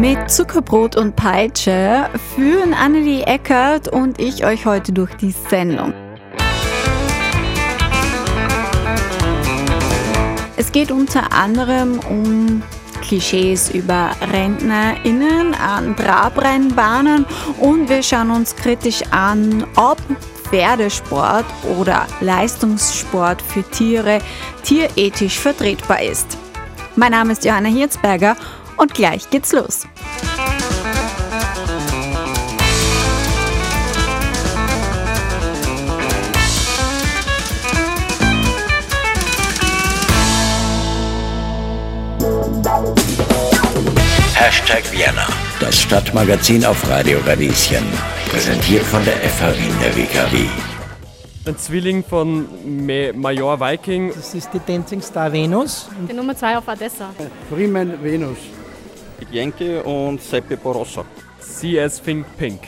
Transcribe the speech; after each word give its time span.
Mit 0.00 0.30
Zuckerbrot 0.30 0.94
und 0.94 1.16
Peitsche 1.16 2.10
führen 2.34 2.74
Annelie 2.74 3.24
Eckert 3.24 3.88
und 3.88 4.20
ich 4.20 4.44
euch 4.44 4.66
heute 4.66 4.92
durch 4.92 5.14
die 5.14 5.30
Sendung. 5.30 5.94
Es 10.58 10.70
geht 10.70 10.90
unter 10.90 11.32
anderem 11.32 11.98
um 12.10 12.62
Klischees 13.00 13.70
über 13.70 14.10
RentnerInnen 14.32 15.54
an 15.54 15.96
Trabrennbahnen 15.96 17.24
und 17.58 17.88
wir 17.88 18.02
schauen 18.02 18.30
uns 18.30 18.54
kritisch 18.54 19.02
an, 19.12 19.64
ob 19.76 19.96
Pferdesport 20.50 21.46
oder 21.78 22.06
Leistungssport 22.20 23.40
für 23.40 23.62
Tiere 23.62 24.18
tierethisch 24.62 25.38
vertretbar 25.38 26.02
ist. 26.02 26.36
Mein 26.96 27.12
Name 27.12 27.32
ist 27.32 27.44
Johanna 27.44 27.68
Hirzberger 27.68 28.36
und 28.76 28.94
gleich 28.94 29.28
geht's 29.30 29.52
los. 29.52 29.86
Hashtag 44.34 44.84
Vienna, 44.92 45.26
das 45.60 45.80
Stadtmagazin 45.80 46.64
auf 46.64 46.88
Radio 46.88 47.18
Radieschen. 47.26 47.84
Präsentiert 48.28 48.82
von 48.84 49.04
der 49.04 49.14
FH 49.14 49.56
Wien 49.56 49.74
der 49.82 49.96
WKW. 49.96 50.46
Ein 51.46 51.56
Zwilling 51.58 52.02
von 52.02 52.48
Me 52.64 53.12
Major 53.12 53.60
Viking. 53.60 54.12
Das 54.12 54.34
ist 54.34 54.50
die 54.52 54.60
Dancing 54.66 55.00
Star 55.00 55.32
Venus. 55.32 55.88
Die 56.08 56.12
Nummer 56.12 56.36
2 56.36 56.58
auf 56.58 56.66
Odessa. 56.66 57.10
Freeman 57.48 58.02
Venus. 58.02 58.38
Jenke 59.30 59.82
und 59.82 60.20
Seppi 60.22 60.56
Borossa. 60.56 61.04
CS 61.40 62.02
Think 62.02 62.26
Pink. 62.38 62.60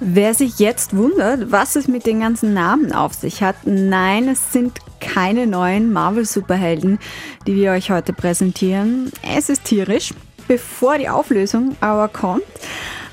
Wer 0.00 0.34
sich 0.34 0.58
jetzt 0.58 0.96
wundert, 0.96 1.52
was 1.52 1.76
es 1.76 1.88
mit 1.88 2.04
den 2.04 2.20
ganzen 2.20 2.52
Namen 2.52 2.92
auf 2.92 3.14
sich 3.14 3.42
hat, 3.42 3.56
nein, 3.64 4.28
es 4.28 4.52
sind 4.52 4.78
keine 5.00 5.46
neuen 5.46 5.92
Marvel-Superhelden, 5.92 6.98
die 7.46 7.54
wir 7.54 7.72
euch 7.72 7.90
heute 7.90 8.12
präsentieren. 8.12 9.12
Es 9.22 9.48
ist 9.48 9.64
tierisch. 9.64 10.12
Bevor 10.48 10.98
die 10.98 11.08
Auflösung 11.08 11.76
aber 11.80 12.08
kommt, 12.08 12.42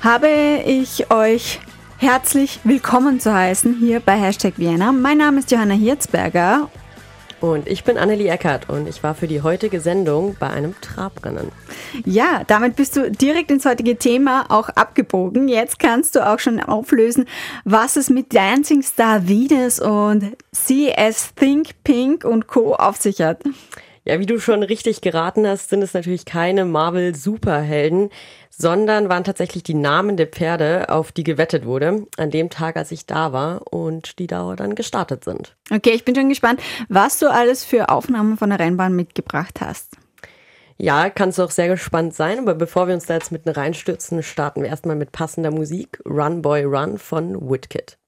habe 0.02 0.28
ich 0.66 1.10
euch 1.10 1.60
herzlich 1.98 2.60
willkommen 2.64 3.20
zu 3.20 3.32
heißen 3.32 3.76
hier 3.78 4.00
bei 4.00 4.18
Hashtag 4.18 4.54
Vienna. 4.56 4.92
Mein 4.92 5.18
Name 5.18 5.38
ist 5.38 5.50
Johanna 5.50 5.74
Hirzberger. 5.74 6.68
Und 7.42 7.66
ich 7.66 7.82
bin 7.82 7.98
Annelie 7.98 8.30
Eckert 8.30 8.68
und 8.68 8.88
ich 8.88 9.02
war 9.02 9.16
für 9.16 9.26
die 9.26 9.42
heutige 9.42 9.80
Sendung 9.80 10.36
bei 10.38 10.48
einem 10.48 10.80
Trabrennen. 10.80 11.50
Ja, 12.04 12.44
damit 12.46 12.76
bist 12.76 12.94
du 12.94 13.10
direkt 13.10 13.50
ins 13.50 13.64
heutige 13.64 13.96
Thema 13.96 14.46
auch 14.48 14.68
abgebogen. 14.68 15.48
Jetzt 15.48 15.80
kannst 15.80 16.14
du 16.14 16.24
auch 16.24 16.38
schon 16.38 16.60
auflösen, 16.60 17.26
was 17.64 17.96
es 17.96 18.10
mit 18.10 18.32
Dancing 18.32 18.82
Star 18.82 19.26
Venus 19.26 19.80
und 19.80 20.36
CS 20.52 21.34
Think 21.34 21.70
Pink 21.82 22.24
und 22.24 22.46
Co. 22.46 22.76
auf 22.76 22.98
sich 22.98 23.20
hat. 23.20 23.42
Ja, 24.04 24.18
wie 24.18 24.26
du 24.26 24.40
schon 24.40 24.64
richtig 24.64 25.00
geraten 25.00 25.46
hast, 25.46 25.68
sind 25.68 25.80
es 25.80 25.94
natürlich 25.94 26.24
keine 26.24 26.64
Marvel-Superhelden, 26.64 28.10
sondern 28.50 29.08
waren 29.08 29.22
tatsächlich 29.22 29.62
die 29.62 29.74
Namen 29.74 30.16
der 30.16 30.26
Pferde, 30.26 30.88
auf 30.88 31.12
die 31.12 31.22
gewettet 31.22 31.64
wurde, 31.66 32.06
an 32.16 32.30
dem 32.32 32.50
Tag, 32.50 32.76
als 32.76 32.90
ich 32.90 33.06
da 33.06 33.32
war 33.32 33.72
und 33.72 34.18
die 34.18 34.26
da 34.26 34.56
dann 34.56 34.74
gestartet 34.74 35.22
sind. 35.22 35.54
Okay, 35.70 35.90
ich 35.90 36.04
bin 36.04 36.16
schon 36.16 36.28
gespannt, 36.28 36.60
was 36.88 37.20
du 37.20 37.30
alles 37.30 37.64
für 37.64 37.90
Aufnahmen 37.90 38.36
von 38.36 38.50
der 38.50 38.58
Rennbahn 38.58 38.96
mitgebracht 38.96 39.60
hast. 39.60 39.96
Ja, 40.78 41.08
kannst 41.08 41.38
du 41.38 41.44
auch 41.44 41.52
sehr 41.52 41.68
gespannt 41.68 42.12
sein, 42.12 42.40
aber 42.40 42.56
bevor 42.56 42.88
wir 42.88 42.94
uns 42.94 43.06
da 43.06 43.14
jetzt 43.14 43.30
mitten 43.30 43.50
reinstürzen, 43.50 44.24
starten 44.24 44.62
wir 44.62 44.68
erstmal 44.68 44.96
mit 44.96 45.12
passender 45.12 45.52
Musik. 45.52 46.02
Run 46.04 46.42
Boy 46.42 46.64
Run 46.64 46.98
von 46.98 47.40
Woodkid. 47.40 47.98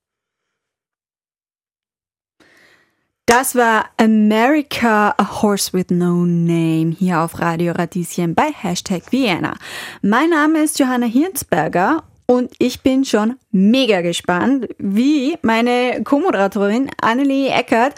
Das 3.27 3.55
war 3.55 3.86
America, 3.96 5.14
a 5.17 5.42
Horse 5.42 5.73
with 5.73 5.86
No 5.89 6.27
Name 6.27 6.95
hier 6.98 7.20
auf 7.20 7.40
Radio 7.40 7.73
Radieschen 7.73 8.35
bei 8.35 8.51
Hashtag 8.52 9.11
Vienna. 9.11 9.55
Mein 10.02 10.29
Name 10.29 10.62
ist 10.62 10.79
Johanna 10.79 11.07
Hirzberger 11.07 12.02
und 12.27 12.52
ich 12.58 12.83
bin 12.83 13.07
schon 13.07 13.36
mega 13.51 14.02
gespannt, 14.02 14.68
wie 14.77 15.39
meine 15.40 16.02
Co-Moderatorin 16.05 16.90
Annelie 17.01 17.48
Eckert 17.48 17.95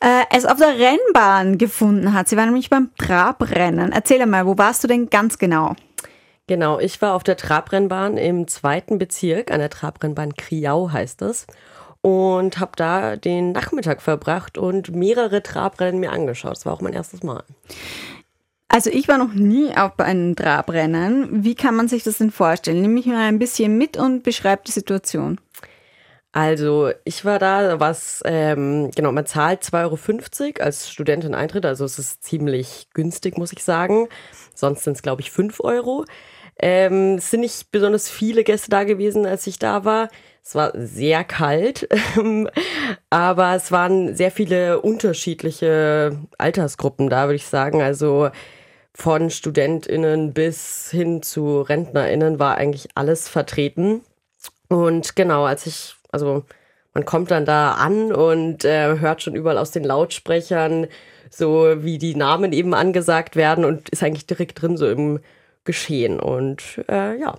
äh, 0.00 0.24
es 0.34 0.46
auf 0.46 0.56
der 0.56 0.78
Rennbahn 0.78 1.58
gefunden 1.58 2.14
hat. 2.14 2.28
Sie 2.28 2.38
war 2.38 2.46
nämlich 2.46 2.70
beim 2.70 2.90
Trabrennen. 2.96 3.92
Erzähl 3.92 4.24
mal, 4.24 4.46
wo 4.46 4.56
warst 4.56 4.82
du 4.84 4.88
denn 4.88 5.10
ganz 5.10 5.36
genau? 5.36 5.76
Genau, 6.46 6.80
ich 6.80 7.00
war 7.02 7.14
auf 7.14 7.24
der 7.24 7.36
Trabrennbahn 7.36 8.16
im 8.16 8.48
zweiten 8.48 8.98
Bezirk, 8.98 9.50
an 9.50 9.60
der 9.60 9.70
Trabrennbahn 9.70 10.34
Kriau 10.34 10.90
heißt 10.90 11.20
es 11.22 11.46
und 12.02 12.58
habe 12.58 12.72
da 12.76 13.16
den 13.16 13.52
Nachmittag 13.52 14.02
verbracht 14.02 14.58
und 14.58 14.94
mehrere 14.94 15.42
Trabrennen 15.42 16.00
mir 16.00 16.12
angeschaut. 16.12 16.56
Das 16.56 16.66
war 16.66 16.74
auch 16.74 16.80
mein 16.80 16.92
erstes 16.92 17.22
Mal. 17.22 17.44
Also 18.68 18.90
ich 18.90 19.06
war 19.06 19.18
noch 19.18 19.32
nie 19.32 19.76
auf 19.76 19.98
einem 19.98 20.34
Trabrennen. 20.34 21.44
Wie 21.44 21.54
kann 21.54 21.76
man 21.76 21.88
sich 21.88 22.02
das 22.02 22.18
denn 22.18 22.30
vorstellen? 22.30 22.82
Nimm 22.82 22.94
mich 22.94 23.06
mal 23.06 23.28
ein 23.28 23.38
bisschen 23.38 23.78
mit 23.78 23.96
und 23.96 24.22
beschreib 24.22 24.64
die 24.64 24.72
Situation. 24.72 25.38
Also 26.32 26.90
ich 27.04 27.26
war 27.26 27.38
da, 27.38 27.78
was, 27.78 28.22
ähm, 28.24 28.90
genau, 28.96 29.12
man 29.12 29.26
zahlt 29.26 29.62
2,50 29.62 30.40
Euro 30.42 30.64
als 30.64 30.90
Studentin 30.90 31.34
Eintritt, 31.34 31.66
also 31.66 31.84
es 31.84 31.98
ist 31.98 32.24
ziemlich 32.24 32.88
günstig, 32.94 33.36
muss 33.36 33.52
ich 33.52 33.62
sagen. 33.62 34.08
Sonst 34.54 34.84
sind 34.84 34.94
es, 34.94 35.02
glaube 35.02 35.20
ich, 35.20 35.30
5 35.30 35.60
Euro. 35.60 36.06
Ähm, 36.58 37.16
es 37.16 37.30
sind 37.30 37.40
nicht 37.40 37.70
besonders 37.70 38.08
viele 38.08 38.44
Gäste 38.44 38.70
da 38.70 38.84
gewesen, 38.84 39.26
als 39.26 39.46
ich 39.46 39.58
da 39.58 39.84
war. 39.84 40.08
Es 40.44 40.54
war 40.56 40.72
sehr 40.74 41.22
kalt, 41.22 41.88
aber 43.10 43.54
es 43.54 43.70
waren 43.70 44.16
sehr 44.16 44.32
viele 44.32 44.80
unterschiedliche 44.80 46.18
Altersgruppen 46.36 47.08
da, 47.08 47.26
würde 47.26 47.36
ich 47.36 47.46
sagen. 47.46 47.80
Also 47.80 48.30
von 48.94 49.30
StudentInnen 49.30 50.32
bis 50.32 50.90
hin 50.90 51.22
zu 51.22 51.62
RentnerInnen 51.62 52.38
war 52.38 52.56
eigentlich 52.56 52.88
alles 52.94 53.28
vertreten. 53.28 54.02
Und 54.68 55.16
genau, 55.16 55.44
als 55.44 55.66
ich, 55.66 55.94
also 56.10 56.44
man 56.92 57.04
kommt 57.04 57.30
dann 57.30 57.44
da 57.44 57.72
an 57.72 58.12
und 58.12 58.64
äh, 58.64 58.98
hört 58.98 59.22
schon 59.22 59.34
überall 59.34 59.58
aus 59.58 59.70
den 59.70 59.84
Lautsprechern 59.84 60.88
so, 61.30 61.82
wie 61.82 61.98
die 61.98 62.14
Namen 62.14 62.52
eben 62.52 62.74
angesagt 62.74 63.36
werden 63.36 63.64
und 63.64 63.88
ist 63.88 64.02
eigentlich 64.02 64.26
direkt 64.26 64.60
drin 64.60 64.76
so 64.76 64.88
im 64.88 65.20
Geschehen. 65.64 66.20
Und 66.20 66.84
äh, 66.88 67.18
ja. 67.18 67.38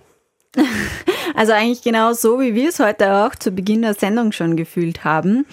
Also 1.34 1.52
eigentlich 1.52 1.82
genau 1.82 2.12
so, 2.12 2.40
wie 2.40 2.54
wir 2.54 2.68
es 2.68 2.80
heute 2.80 3.12
auch 3.12 3.34
zu 3.34 3.50
Beginn 3.50 3.82
der 3.82 3.94
Sendung 3.94 4.32
schon 4.32 4.56
gefühlt 4.56 5.04
haben. 5.04 5.46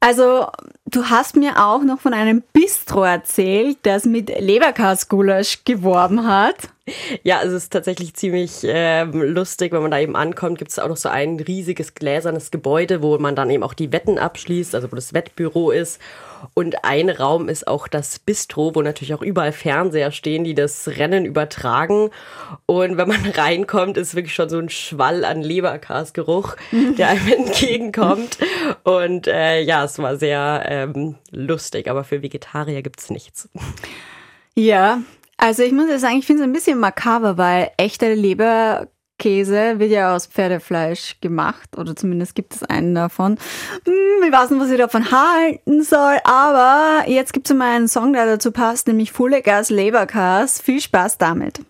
Also, 0.00 0.48
du 0.86 1.06
hast 1.06 1.34
mir 1.34 1.64
auch 1.64 1.82
noch 1.82 1.98
von 2.00 2.12
einem 2.12 2.42
Bistro 2.52 3.04
erzählt, 3.04 3.78
das 3.84 4.04
mit 4.04 4.28
Leberkasgulasch 4.38 5.64
geworben 5.64 6.26
hat. 6.26 6.68
Ja, 7.22 7.42
es 7.42 7.52
ist 7.52 7.72
tatsächlich 7.72 8.14
ziemlich 8.14 8.64
äh, 8.64 9.04
lustig, 9.04 9.72
wenn 9.72 9.82
man 9.82 9.90
da 9.90 9.98
eben 9.98 10.16
ankommt, 10.16 10.58
gibt 10.58 10.70
es 10.70 10.78
auch 10.78 10.88
noch 10.88 10.96
so 10.96 11.08
ein 11.08 11.40
riesiges 11.40 11.94
gläsernes 11.94 12.50
Gebäude, 12.50 13.02
wo 13.02 13.18
man 13.18 13.36
dann 13.36 13.50
eben 13.50 13.62
auch 13.62 13.74
die 13.74 13.92
Wetten 13.92 14.18
abschließt, 14.18 14.74
also 14.74 14.90
wo 14.90 14.96
das 14.96 15.14
Wettbüro 15.14 15.70
ist. 15.70 16.00
Und 16.52 16.84
ein 16.84 17.08
Raum 17.08 17.48
ist 17.48 17.66
auch 17.66 17.88
das 17.88 18.18
Bistro, 18.18 18.74
wo 18.74 18.82
natürlich 18.82 19.14
auch 19.14 19.22
überall 19.22 19.52
Fernseher 19.52 20.12
stehen, 20.12 20.44
die 20.44 20.54
das 20.54 20.86
Rennen 20.88 21.24
übertragen. 21.24 22.10
Und 22.66 22.98
wenn 22.98 23.08
man 23.08 23.26
reinkommt, 23.34 23.96
ist 23.96 24.14
wirklich 24.14 24.34
schon 24.34 24.50
so 24.50 24.58
ein 24.58 24.68
Schwall 24.68 25.24
an 25.24 25.40
Leberkasgeruch, 25.40 26.56
der 26.98 27.08
einem 27.08 27.46
entgegenkommt. 27.46 28.36
Und 28.82 29.26
äh, 29.26 29.60
ja, 29.62 29.84
es 29.84 29.98
war 29.98 30.16
sehr 30.16 30.64
ähm, 30.66 31.14
lustig, 31.30 31.88
aber 31.88 32.04
für 32.04 32.20
Vegetarier 32.20 32.82
gibt 32.82 33.00
es 33.00 33.08
nichts. 33.08 33.48
Ja, 34.54 35.00
also 35.44 35.62
ich 35.62 35.72
muss 35.72 35.90
ja 35.90 35.98
sagen, 35.98 36.16
ich 36.16 36.24
finde 36.24 36.42
es 36.42 36.48
ein 36.48 36.54
bisschen 36.54 36.78
makaber, 36.78 37.36
weil 37.36 37.70
echter 37.76 38.14
Leberkäse 38.14 39.78
wird 39.78 39.90
ja 39.90 40.16
aus 40.16 40.26
Pferdefleisch 40.26 41.20
gemacht 41.20 41.76
oder 41.76 41.94
zumindest 41.94 42.34
gibt 42.34 42.54
es 42.54 42.62
einen 42.62 42.94
davon. 42.94 43.36
Hm, 43.84 44.24
ich 44.26 44.32
weiß 44.32 44.48
nicht, 44.48 44.60
was 44.60 44.70
ich 44.70 44.78
davon 44.78 45.10
halten 45.10 45.82
soll, 45.82 46.16
aber 46.24 47.04
jetzt 47.08 47.34
gibt 47.34 47.50
es 47.50 47.54
mal 47.54 47.76
einen 47.76 47.88
Song, 47.88 48.14
der 48.14 48.24
dazu 48.24 48.52
passt, 48.52 48.86
nämlich 48.86 49.12
Fulle 49.12 49.42
Gas 49.42 49.68
Leberkas. 49.68 50.62
Viel 50.62 50.80
Spaß 50.80 51.18
damit. 51.18 51.60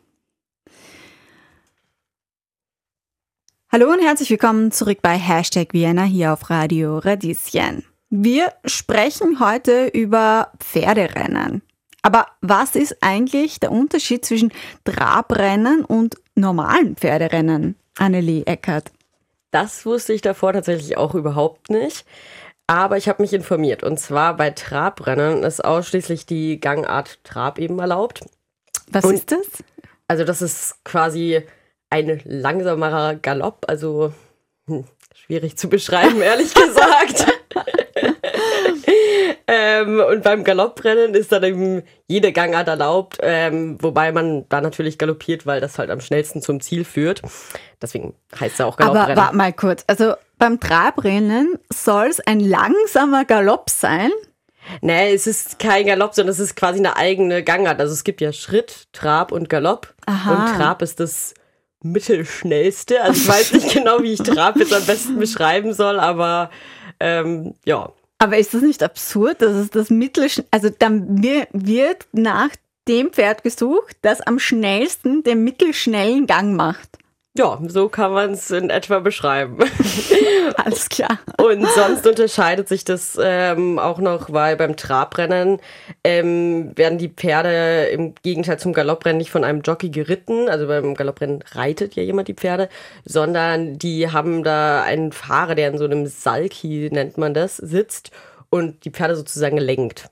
Hallo 3.72 3.90
und 3.90 3.98
herzlich 3.98 4.30
willkommen 4.30 4.70
zurück 4.70 4.98
bei 5.02 5.18
Hashtag 5.18 5.72
Vienna 5.72 6.04
hier 6.04 6.32
auf 6.32 6.48
Radio 6.48 6.98
Radieschen. 6.98 7.82
Wir 8.08 8.52
sprechen 8.64 9.40
heute 9.40 9.88
über 9.88 10.52
Pferderennen. 10.60 11.62
Aber 12.04 12.26
was 12.42 12.76
ist 12.76 12.98
eigentlich 13.00 13.60
der 13.60 13.72
Unterschied 13.72 14.26
zwischen 14.26 14.52
Trabrennen 14.84 15.86
und 15.86 16.16
normalen 16.34 16.96
Pferderennen, 16.96 17.76
Annelie 17.96 18.44
Eckert? 18.44 18.92
Das 19.50 19.86
wusste 19.86 20.12
ich 20.12 20.20
davor 20.20 20.52
tatsächlich 20.52 20.98
auch 20.98 21.14
überhaupt 21.14 21.70
nicht. 21.70 22.04
Aber 22.66 22.98
ich 22.98 23.08
habe 23.08 23.22
mich 23.22 23.32
informiert. 23.32 23.82
Und 23.82 23.98
zwar 23.98 24.36
bei 24.36 24.50
Trabrennen 24.50 25.44
ist 25.44 25.64
ausschließlich 25.64 26.26
die 26.26 26.60
Gangart 26.60 27.24
Trab 27.24 27.58
eben 27.58 27.78
erlaubt. 27.78 28.20
Was 28.90 29.06
Und 29.06 29.14
ist 29.14 29.32
das? 29.32 29.46
Also 30.06 30.24
das 30.24 30.42
ist 30.42 30.84
quasi 30.84 31.40
ein 31.88 32.20
langsamerer 32.24 33.14
Galopp, 33.14 33.64
also 33.66 34.12
hm, 34.66 34.84
schwierig 35.14 35.56
zu 35.56 35.70
beschreiben, 35.70 36.20
ehrlich 36.20 36.52
gesagt. 36.54 37.26
Ähm, 40.00 40.06
und 40.06 40.22
beim 40.22 40.44
Galopprennen 40.44 41.14
ist 41.14 41.32
dann 41.32 41.42
eben 41.42 41.82
jede 42.06 42.32
Gangart 42.32 42.68
erlaubt, 42.68 43.18
ähm, 43.20 43.78
wobei 43.80 44.12
man 44.12 44.48
da 44.48 44.60
natürlich 44.60 44.98
galoppiert, 44.98 45.46
weil 45.46 45.60
das 45.60 45.78
halt 45.78 45.90
am 45.90 46.00
schnellsten 46.00 46.42
zum 46.42 46.60
Ziel 46.60 46.84
führt. 46.84 47.22
Deswegen 47.80 48.14
heißt 48.38 48.54
es 48.54 48.60
auch 48.60 48.76
Galopprennen. 48.76 49.12
Aber 49.12 49.20
warte 49.22 49.36
mal 49.36 49.52
kurz, 49.52 49.84
also 49.86 50.14
beim 50.38 50.60
Trabrennen 50.60 51.58
soll 51.72 52.06
es 52.06 52.20
ein 52.20 52.40
langsamer 52.40 53.24
Galopp 53.24 53.70
sein? 53.70 54.10
Nee, 54.80 55.12
es 55.12 55.26
ist 55.26 55.58
kein 55.58 55.86
Galopp, 55.86 56.14
sondern 56.14 56.32
es 56.32 56.40
ist 56.40 56.56
quasi 56.56 56.78
eine 56.78 56.96
eigene 56.96 57.42
Gangart. 57.42 57.80
Also 57.80 57.92
es 57.92 58.04
gibt 58.04 58.20
ja 58.20 58.32
Schritt, 58.32 58.84
Trab 58.92 59.30
und 59.30 59.48
Galopp. 59.48 59.94
Aha. 60.06 60.32
Und 60.32 60.56
Trab 60.56 60.82
ist 60.82 61.00
das 61.00 61.34
mittelschnellste. 61.82 63.02
Also 63.02 63.20
ich 63.20 63.28
weiß 63.28 63.52
nicht 63.52 63.72
genau, 63.74 64.02
wie 64.02 64.14
ich 64.14 64.22
Trab 64.22 64.56
jetzt 64.56 64.72
am 64.72 64.84
besten 64.84 65.18
beschreiben 65.18 65.74
soll, 65.74 66.00
aber 66.00 66.50
ähm, 66.98 67.54
ja. 67.64 67.92
Aber 68.18 68.38
ist 68.38 68.54
das 68.54 68.62
nicht 68.62 68.82
absurd, 68.82 69.42
dass 69.42 69.54
es 69.54 69.70
das 69.70 69.90
Mittelschnell, 69.90 70.46
also 70.50 70.70
dann 70.70 71.22
wird 71.22 72.06
nach 72.12 72.50
dem 72.88 73.12
Pferd 73.12 73.42
gesucht, 73.42 73.96
das 74.02 74.20
am 74.20 74.38
schnellsten 74.38 75.22
den 75.22 75.44
mittelschnellen 75.44 76.26
Gang 76.26 76.54
macht? 76.56 76.98
Ja, 77.36 77.58
so 77.66 77.88
kann 77.88 78.12
man 78.12 78.30
es 78.34 78.52
in 78.52 78.70
etwa 78.70 79.00
beschreiben. 79.00 79.58
Alles 80.56 80.88
klar. 80.88 81.18
Und 81.36 81.66
sonst 81.66 82.06
unterscheidet 82.06 82.68
sich 82.68 82.84
das 82.84 83.18
ähm, 83.20 83.80
auch 83.80 83.98
noch, 83.98 84.32
weil 84.32 84.56
beim 84.56 84.76
Trabrennen 84.76 85.58
ähm, 86.04 86.70
werden 86.76 86.96
die 86.96 87.08
Pferde 87.08 87.86
im 87.86 88.14
Gegenteil 88.22 88.60
zum 88.60 88.72
Galopprennen 88.72 89.18
nicht 89.18 89.32
von 89.32 89.42
einem 89.42 89.62
Jockey 89.62 89.90
geritten. 89.90 90.48
Also 90.48 90.68
beim 90.68 90.94
Galopprennen 90.94 91.42
reitet 91.50 91.96
ja 91.96 92.04
jemand 92.04 92.28
die 92.28 92.34
Pferde, 92.34 92.68
sondern 93.04 93.78
die 93.78 94.12
haben 94.12 94.44
da 94.44 94.84
einen 94.84 95.10
Fahrer, 95.10 95.56
der 95.56 95.70
in 95.70 95.78
so 95.78 95.86
einem 95.86 96.06
Salki, 96.06 96.88
nennt 96.92 97.18
man 97.18 97.34
das, 97.34 97.56
sitzt 97.56 98.12
und 98.48 98.84
die 98.84 98.90
Pferde 98.90 99.16
sozusagen 99.16 99.58
lenkt. 99.58 100.08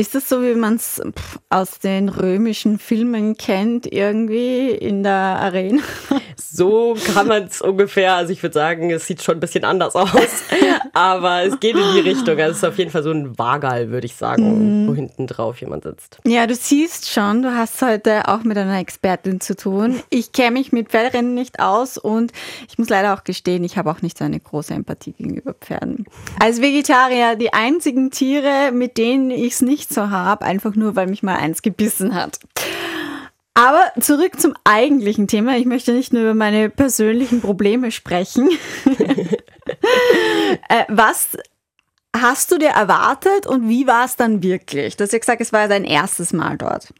Ist 0.00 0.14
das 0.14 0.30
so, 0.30 0.42
wie 0.42 0.54
man 0.54 0.76
es 0.76 1.02
aus 1.50 1.78
den 1.78 2.08
römischen 2.08 2.78
Filmen 2.78 3.36
kennt, 3.36 3.84
irgendwie 3.84 4.70
in 4.70 5.02
der 5.02 5.12
Arena? 5.12 5.82
So 6.52 6.96
kann 7.14 7.28
man 7.28 7.44
es 7.44 7.60
ungefähr, 7.60 8.14
also 8.14 8.32
ich 8.32 8.42
würde 8.42 8.54
sagen, 8.54 8.90
es 8.90 9.06
sieht 9.06 9.22
schon 9.22 9.36
ein 9.36 9.40
bisschen 9.40 9.62
anders 9.62 9.94
aus, 9.94 10.10
aber 10.94 11.42
es 11.42 11.60
geht 11.60 11.76
in 11.76 11.92
die 11.94 12.00
Richtung. 12.00 12.38
Also 12.40 12.50
es 12.50 12.56
ist 12.58 12.64
auf 12.64 12.78
jeden 12.78 12.90
Fall 12.90 13.02
so 13.02 13.10
ein 13.10 13.38
Wagal, 13.38 13.90
würde 13.90 14.06
ich 14.06 14.16
sagen, 14.16 14.84
mhm. 14.84 14.88
wo 14.88 14.94
hinten 14.94 15.26
drauf 15.26 15.60
jemand 15.60 15.84
sitzt. 15.84 16.18
Ja, 16.24 16.46
du 16.46 16.54
siehst 16.54 17.08
schon, 17.08 17.42
du 17.42 17.54
hast 17.54 17.80
heute 17.82 18.26
auch 18.26 18.42
mit 18.42 18.56
einer 18.56 18.78
Expertin 18.80 19.40
zu 19.40 19.54
tun. 19.54 20.02
Ich 20.08 20.32
kenne 20.32 20.52
mich 20.52 20.72
mit 20.72 20.88
Pferderennen 20.88 21.34
nicht 21.34 21.60
aus 21.60 21.98
und 21.98 22.32
ich 22.68 22.78
muss 22.78 22.88
leider 22.88 23.14
auch 23.14 23.22
gestehen, 23.22 23.62
ich 23.62 23.76
habe 23.76 23.90
auch 23.90 24.02
nicht 24.02 24.18
so 24.18 24.24
eine 24.24 24.40
große 24.40 24.74
Empathie 24.74 25.12
gegenüber 25.12 25.54
Pferden. 25.54 26.06
Als 26.40 26.60
Vegetarier 26.60 27.36
die 27.36 27.52
einzigen 27.52 28.10
Tiere, 28.10 28.72
mit 28.72 28.98
denen 28.98 29.30
ich 29.30 29.52
es 29.52 29.60
nicht 29.60 29.89
so 29.90 30.10
habe, 30.10 30.44
einfach 30.44 30.74
nur, 30.74 30.96
weil 30.96 31.06
mich 31.06 31.22
mal 31.22 31.36
eins 31.36 31.62
gebissen 31.62 32.14
hat. 32.14 32.38
Aber 33.54 33.92
zurück 34.00 34.40
zum 34.40 34.54
eigentlichen 34.64 35.28
Thema. 35.28 35.56
Ich 35.56 35.66
möchte 35.66 35.92
nicht 35.92 36.12
nur 36.12 36.22
über 36.22 36.34
meine 36.34 36.70
persönlichen 36.70 37.40
Probleme 37.40 37.90
sprechen. 37.90 38.48
äh, 40.68 40.84
was 40.88 41.36
hast 42.16 42.50
du 42.52 42.58
dir 42.58 42.70
erwartet 42.70 43.46
und 43.46 43.68
wie 43.68 43.86
war 43.86 44.04
es 44.04 44.16
dann 44.16 44.42
wirklich? 44.42 44.96
Du 44.96 45.04
hast 45.04 45.12
ja 45.12 45.18
gesagt, 45.18 45.40
es 45.40 45.52
war 45.52 45.68
dein 45.68 45.84
erstes 45.84 46.32
Mal 46.32 46.56
dort. 46.56 46.92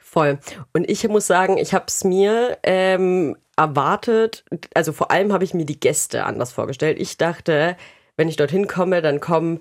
Voll. 0.00 0.38
Und 0.72 0.90
ich 0.90 1.06
muss 1.08 1.26
sagen, 1.26 1.56
ich 1.56 1.72
habe 1.72 1.86
es 1.88 2.04
mir 2.04 2.58
ähm, 2.62 3.36
erwartet, 3.56 4.44
also 4.74 4.92
vor 4.92 5.10
allem 5.10 5.32
habe 5.32 5.44
ich 5.44 5.54
mir 5.54 5.64
die 5.64 5.80
Gäste 5.80 6.24
anders 6.24 6.52
vorgestellt. 6.52 6.98
Ich 7.00 7.16
dachte, 7.16 7.76
wenn 8.16 8.28
ich 8.28 8.36
dorthin 8.36 8.66
komme, 8.66 9.02
dann 9.02 9.20
kommen 9.20 9.60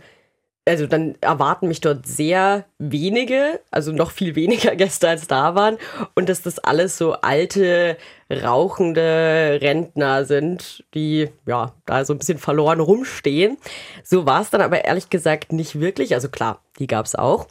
also 0.67 0.85
dann 0.85 1.15
erwarten 1.21 1.67
mich 1.67 1.81
dort 1.81 2.05
sehr 2.05 2.65
wenige, 2.77 3.59
also 3.71 3.91
noch 3.91 4.11
viel 4.11 4.35
weniger 4.35 4.75
Gäste 4.75 5.09
als 5.09 5.27
da 5.27 5.55
waren 5.55 5.77
und 6.13 6.29
dass 6.29 6.41
das 6.41 6.59
alles 6.59 6.97
so 6.97 7.13
alte, 7.13 7.97
rauchende 8.31 9.59
Rentner 9.61 10.25
sind, 10.25 10.85
die 10.93 11.29
ja 11.45 11.73
da 11.85 12.05
so 12.05 12.13
ein 12.13 12.19
bisschen 12.19 12.37
verloren 12.37 12.79
rumstehen. 12.79 13.57
So 14.03 14.25
war 14.25 14.41
es 14.41 14.49
dann 14.51 14.61
aber 14.61 14.85
ehrlich 14.85 15.09
gesagt 15.09 15.51
nicht 15.51 15.79
wirklich. 15.79 16.13
Also 16.13 16.29
klar, 16.29 16.61
die 16.79 16.87
gab 16.87 17.05
es 17.05 17.15
auch. 17.15 17.47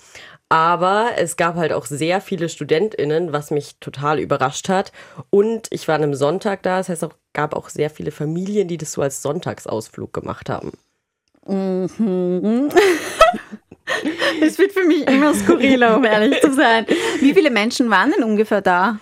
Aber 0.48 1.10
es 1.16 1.36
gab 1.36 1.54
halt 1.54 1.72
auch 1.72 1.86
sehr 1.86 2.20
viele 2.20 2.48
StudentInnen, 2.48 3.32
was 3.32 3.52
mich 3.52 3.76
total 3.78 4.18
überrascht 4.18 4.68
hat. 4.68 4.90
Und 5.30 5.68
ich 5.70 5.86
war 5.86 5.94
an 5.94 6.02
einem 6.02 6.14
Sonntag 6.14 6.62
da, 6.64 6.78
das 6.78 6.88
heißt, 6.88 7.04
es 7.04 7.10
gab 7.32 7.54
auch 7.54 7.68
sehr 7.68 7.88
viele 7.88 8.10
Familien, 8.10 8.66
die 8.66 8.76
das 8.76 8.92
so 8.92 9.02
als 9.02 9.22
Sonntagsausflug 9.22 10.12
gemacht 10.12 10.48
haben. 10.48 10.72
Mhm. 11.46 12.70
Es 14.40 14.58
wird 14.58 14.72
für 14.72 14.84
mich 14.84 15.06
immer 15.08 15.34
skurriler, 15.34 15.96
um 15.96 16.04
ehrlich 16.04 16.40
zu 16.40 16.52
sein. 16.52 16.86
Wie 17.18 17.34
viele 17.34 17.50
Menschen 17.50 17.90
waren 17.90 18.12
denn 18.12 18.22
ungefähr 18.22 18.60
da? 18.60 19.00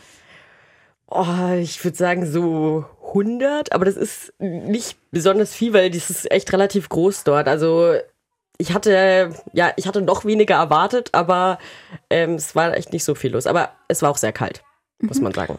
Oh, 1.11 1.53
ich 1.61 1.83
würde 1.85 1.97
sagen 1.97 2.27
so 2.27 2.87
100, 3.09 3.73
aber 3.73 3.85
das 3.85 3.97
ist 3.97 4.33
nicht 4.39 4.97
besonders 5.11 5.55
viel, 5.55 5.73
weil 5.73 5.91
das 5.91 6.11
ist 6.11 6.31
echt 6.31 6.53
relativ 6.53 6.89
groß 6.89 7.25
dort. 7.25 7.49
Also 7.49 7.95
ich 8.59 8.75
hatte, 8.75 9.31
ja, 9.53 9.73
ich 9.77 9.87
hatte 9.87 10.03
noch 10.03 10.25
weniger 10.25 10.57
erwartet, 10.57 11.11
aber 11.13 11.59
ähm, 12.11 12.35
es 12.35 12.55
war 12.55 12.77
echt 12.77 12.93
nicht 12.93 13.05
so 13.05 13.15
viel 13.15 13.33
los. 13.33 13.47
Aber 13.47 13.73
es 13.89 14.03
war 14.03 14.11
auch 14.11 14.19
sehr 14.19 14.33
kalt, 14.33 14.63
muss 15.01 15.19
mhm. 15.19 15.25
man 15.25 15.35
sagen. 15.35 15.59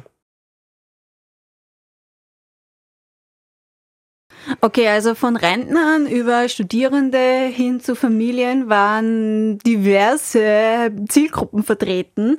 Okay, 4.61 4.87
also 4.87 5.15
von 5.15 5.35
Rentnern 5.35 6.07
über 6.07 6.49
Studierende 6.49 7.45
hin 7.51 7.81
zu 7.81 7.95
Familien 7.95 8.69
waren 8.69 9.59
diverse 9.59 10.91
Zielgruppen 11.07 11.63
vertreten. 11.63 12.37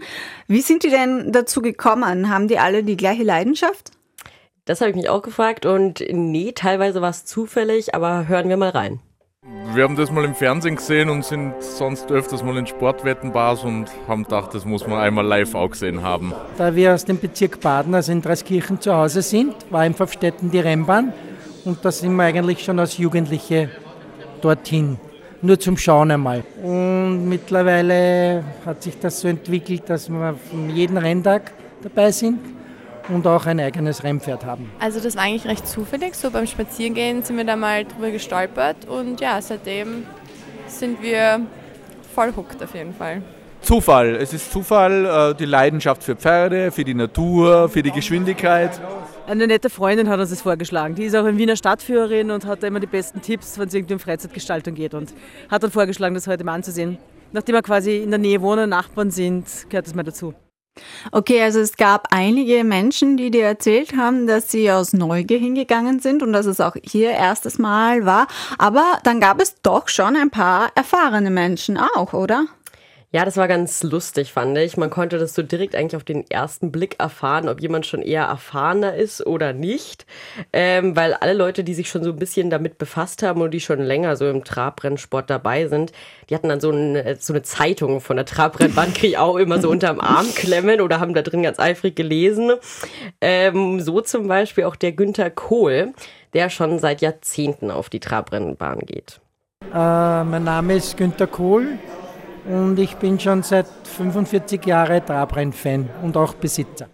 Wie 0.49 0.61
sind 0.61 0.83
die 0.83 0.91
denn 0.91 1.33
dazu 1.33 1.63
gekommen? 1.63 2.31
Haben 2.31 2.49
die 2.49 2.59
alle 2.59 2.83
die 2.83 2.97
gleiche 2.97 3.23
Leidenschaft? 3.23 3.93
Das 4.65 4.81
habe 4.81 4.91
ich 4.91 4.97
mich 4.97 5.09
auch 5.09 5.23
gefragt 5.23 5.67
und 5.67 6.05
nee, 6.11 6.53
teilweise 6.53 7.03
war 7.03 7.11
es 7.11 7.25
zufällig, 7.25 7.95
aber 7.95 8.29
hören 8.29 8.49
wir 8.49 8.57
mal 8.57 8.71
rein. 8.71 9.01
Wir 9.73 9.85
haben 9.85 9.97
das 9.97 10.11
mal 10.11 10.25
im 10.25 10.35
Fernsehen 10.35 10.77
gesehen 10.77 11.09
und 11.09 11.25
sind 11.25 11.55
sonst 11.61 12.11
öfters 12.11 12.43
mal 12.43 12.57
in 12.57 12.67
Sportwettenbars 12.67 13.65
und 13.65 13.87
haben 14.07 14.25
gedacht, 14.25 14.53
das 14.53 14.65
muss 14.65 14.87
man 14.87 14.99
einmal 14.99 15.25
live 15.25 15.55
auch 15.55 15.71
gesehen 15.71 16.03
haben. 16.03 16.35
Da 16.59 16.75
wir 16.75 16.95
aus 16.95 17.05
dem 17.05 17.19
Bezirk 17.19 17.61
Baden, 17.61 17.95
also 17.95 18.13
in 18.13 18.21
Dreiskirchen 18.21 18.81
zu 18.81 18.95
Hause 18.95 19.23
sind, 19.23 19.55
war 19.71 19.87
in 19.87 19.95
Pfaffstätten 19.95 20.51
die 20.51 20.59
Rennbahn 20.61 21.13
und 21.71 21.85
da 21.85 21.93
sind 21.93 22.17
wir 22.17 22.25
eigentlich 22.25 22.65
schon 22.65 22.81
als 22.81 22.99
Jugendliche 22.99 23.71
dorthin. 24.41 24.99
Nur 25.41 25.59
zum 25.59 25.77
Schauen 25.77 26.11
einmal. 26.11 26.43
Und 26.63 27.29
mittlerweile 27.29 28.43
hat 28.67 28.83
sich 28.83 28.99
das 28.99 29.21
so 29.21 29.29
entwickelt, 29.29 29.85
dass 29.87 30.09
wir 30.09 30.35
von 30.51 30.69
jedem 30.69 30.97
Renntag 30.97 31.53
dabei 31.81 32.11
sind 32.11 32.41
und 33.09 33.25
auch 33.25 33.47
ein 33.47 33.61
eigenes 33.61 34.03
Rennpferd 34.03 34.45
haben. 34.45 34.71
Also 34.81 34.99
das 34.99 35.15
war 35.15 35.23
eigentlich 35.23 35.47
recht 35.47 35.67
zufällig. 35.67 36.17
So 36.17 36.33
beim 36.33 36.49
Spazierengehen 36.49 37.23
sind 37.23 37.37
wir 37.37 37.45
da 37.45 37.55
mal 37.55 37.85
drüber 37.85 38.11
gestolpert 38.11 38.89
und 38.89 39.21
ja, 39.21 39.41
seitdem 39.41 40.03
sind 40.67 41.01
wir 41.01 41.41
voll 42.13 42.33
hooked 42.37 42.63
auf 42.65 42.75
jeden 42.75 42.95
Fall. 42.95 43.23
Zufall. 43.63 44.17
Es 44.17 44.33
ist 44.33 44.51
Zufall, 44.51 45.05
äh, 45.05 45.35
die 45.37 45.45
Leidenschaft 45.45 46.03
für 46.03 46.17
Pferde, 46.17 46.73
für 46.73 46.83
die 46.83 46.95
Natur, 46.95 47.69
für 47.69 47.83
die 47.83 47.93
Geschwindigkeit. 47.93 48.73
Eine 49.31 49.47
nette 49.47 49.71
Freundin 49.71 50.09
hat 50.09 50.19
uns 50.19 50.31
das 50.31 50.43
vorgeschlagen. 50.43 50.97
Die 50.97 51.05
ist 51.05 51.15
auch 51.15 51.25
in 51.25 51.39
Wiener 51.39 51.55
Stadtführerin 51.55 52.33
und 52.33 52.47
hat 52.47 52.65
immer 52.65 52.81
die 52.81 52.89
besten 52.89 53.23
Tipps, 53.23 53.61
wenn 53.61 53.69
es 53.69 53.75
irgendwie 53.75 53.95
um 53.95 54.01
Freizeitgestaltung 54.01 54.75
geht 54.75 54.93
und 54.93 55.15
hat 55.49 55.63
dann 55.63 55.71
vorgeschlagen, 55.71 56.17
das 56.17 56.27
heute 56.27 56.43
mal 56.43 56.55
anzusehen. 56.55 56.99
Nachdem 57.31 57.55
wir 57.55 57.63
quasi 57.63 57.99
in 57.99 58.11
der 58.11 58.19
Nähe 58.19 58.43
wohnen, 58.43 58.71
Nachbarn 58.71 59.13
sind, 59.13 59.47
gehört 59.69 59.87
das 59.87 59.95
mal 59.95 60.03
dazu. 60.03 60.35
Okay, 61.13 61.41
also 61.43 61.61
es 61.61 61.77
gab 61.77 62.09
einige 62.11 62.65
Menschen, 62.65 63.17
die 63.17 63.31
dir 63.31 63.45
erzählt 63.45 63.97
haben, 63.97 64.27
dass 64.27 64.51
sie 64.51 64.69
aus 64.69 64.95
Neugier 64.95 65.39
hingegangen 65.39 66.01
sind 66.01 66.25
und 66.25 66.33
dass 66.33 66.47
es 66.47 66.61
auch 66.61 66.75
ihr 66.93 67.11
erstes 67.11 67.57
Mal 67.61 68.05
war. 68.05 68.27
Aber 68.59 68.99
dann 69.05 69.21
gab 69.21 69.41
es 69.41 69.63
doch 69.63 69.87
schon 69.87 70.17
ein 70.17 70.31
paar 70.31 70.73
erfahrene 70.75 71.31
Menschen 71.31 71.79
auch, 71.79 72.15
oder? 72.15 72.47
Ja, 73.13 73.25
das 73.25 73.37
war 73.37 73.49
ganz 73.49 73.83
lustig, 73.83 74.33
fand 74.33 74.57
ich. 74.57 74.77
Man 74.77 74.89
konnte 74.89 75.19
das 75.19 75.35
so 75.35 75.43
direkt 75.43 75.75
eigentlich 75.75 75.97
auf 75.97 76.05
den 76.05 76.31
ersten 76.31 76.71
Blick 76.71 76.95
erfahren, 77.01 77.49
ob 77.49 77.61
jemand 77.61 77.85
schon 77.85 78.03
eher 78.03 78.27
erfahrener 78.27 78.95
ist 78.95 79.27
oder 79.27 79.53
nicht. 79.53 80.07
Ähm, 80.53 80.95
weil 80.95 81.15
alle 81.15 81.33
Leute, 81.33 81.65
die 81.65 81.75
sich 81.75 81.89
schon 81.89 82.05
so 82.05 82.11
ein 82.11 82.21
bisschen 82.21 82.51
damit 82.51 82.79
befasst 82.79 83.25
haben 83.25 83.43
und 83.43 83.51
die 83.51 83.59
schon 83.59 83.81
länger 83.81 84.15
so 84.15 84.29
im 84.29 84.45
Trabrennsport 84.45 85.29
dabei 85.29 85.67
sind, 85.67 85.91
die 86.29 86.37
hatten 86.37 86.49
dann 86.49 86.61
so, 86.61 86.71
ein, 86.71 87.17
so 87.19 87.33
eine 87.33 87.43
Zeitung 87.43 88.01
von 88.01 88.15
der 88.15 88.27
Trabrennbahn, 88.27 88.95
kriege 88.95 89.09
ich 89.09 89.19
auch 89.19 89.37
immer 89.37 89.61
so 89.61 89.69
unterm 89.71 89.99
Arm 89.99 90.33
klemmen 90.33 90.81
oder 90.81 91.01
haben 91.01 91.15
da 91.15 91.23
drin 91.23 91.43
ganz 91.43 91.59
eifrig 91.59 91.97
gelesen. 91.97 92.53
Ähm, 93.21 93.81
so 93.81 94.01
zum 94.03 94.29
Beispiel 94.29 94.63
auch 94.65 94.77
der 94.77 94.93
Günther 94.93 95.31
Kohl, 95.31 95.95
der 96.33 96.49
schon 96.49 96.79
seit 96.79 97.01
Jahrzehnten 97.01 97.73
auf 97.73 97.91
die 97.91 97.99
Trabrennbahn 97.99 98.79
geht. 98.87 99.21
Äh, 99.75 100.23
mein 100.23 100.45
Name 100.45 100.77
ist 100.77 100.97
Günther 100.97 101.27
Kohl 101.27 101.77
und 102.47 102.79
ich 102.79 102.97
bin 102.97 103.19
schon 103.19 103.43
seit 103.43 103.67
45 103.85 104.65
Jahren 104.67 105.05
Trabrennfan 105.05 105.89
und 106.03 106.17
auch 106.17 106.35
Besitzer. 106.35 106.89